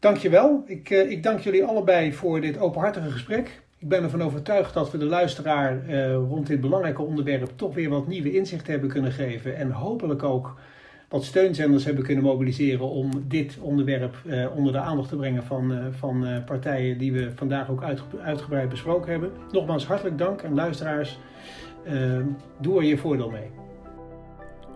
Dankjewel. 0.00 0.62
Ik, 0.66 0.90
uh, 0.90 1.10
ik 1.10 1.22
dank 1.22 1.40
jullie 1.40 1.64
allebei 1.64 2.12
voor 2.12 2.40
dit 2.40 2.58
openhartige 2.58 3.10
gesprek. 3.10 3.60
Ik 3.78 3.88
ben 3.88 4.02
ervan 4.02 4.22
overtuigd 4.22 4.74
dat 4.74 4.90
we 4.90 4.98
de 4.98 5.04
luisteraar 5.04 5.86
eh, 5.86 6.14
rond 6.14 6.46
dit 6.46 6.60
belangrijke 6.60 7.02
onderwerp 7.02 7.50
toch 7.56 7.74
weer 7.74 7.88
wat 7.88 8.06
nieuwe 8.06 8.32
inzichten 8.32 8.72
hebben 8.72 8.90
kunnen 8.90 9.12
geven. 9.12 9.56
En 9.56 9.70
hopelijk 9.70 10.22
ook 10.22 10.54
wat 11.08 11.24
steunzenders 11.24 11.84
hebben 11.84 12.04
kunnen 12.04 12.24
mobiliseren 12.24 12.88
om 12.88 13.10
dit 13.28 13.58
onderwerp 13.60 14.16
eh, 14.28 14.56
onder 14.56 14.72
de 14.72 14.78
aandacht 14.78 15.08
te 15.08 15.16
brengen 15.16 15.44
van, 15.44 15.92
van 15.98 16.42
partijen 16.46 16.98
die 16.98 17.12
we 17.12 17.30
vandaag 17.34 17.70
ook 17.70 17.82
uitge 17.82 18.04
uitgebreid 18.22 18.68
besproken 18.68 19.10
hebben. 19.10 19.32
Nogmaals 19.52 19.86
hartelijk 19.86 20.18
dank 20.18 20.42
en 20.42 20.54
luisteraars, 20.54 21.18
doe 22.60 22.78
er 22.78 22.84
je 22.84 22.98
voordeel 22.98 23.30
mee. 23.30 23.50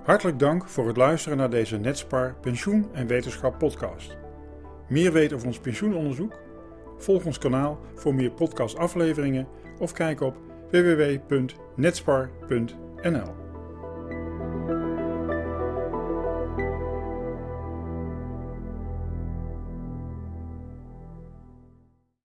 Hartelijk 0.03 0.39
dank 0.39 0.69
voor 0.69 0.87
het 0.87 0.97
luisteren 0.97 1.39
naar 1.39 1.51
deze 1.51 1.79
Netspar 1.79 2.35
Pensioen 2.41 2.87
en 2.93 3.07
Wetenschap 3.07 3.59
podcast. 3.59 4.24
Meer 4.95 5.13
weten 5.13 5.37
over 5.37 5.49
ons 5.49 5.59
pensioenonderzoek? 5.59 6.33
Volg 6.99 7.25
ons 7.25 7.39
kanaal 7.39 7.81
voor 7.95 8.15
meer 8.15 8.31
podcastafleveringen 8.31 9.49
of 9.79 9.93
kijk 9.93 10.21
op 10.21 10.37
www.netspar.nl. 10.71 13.44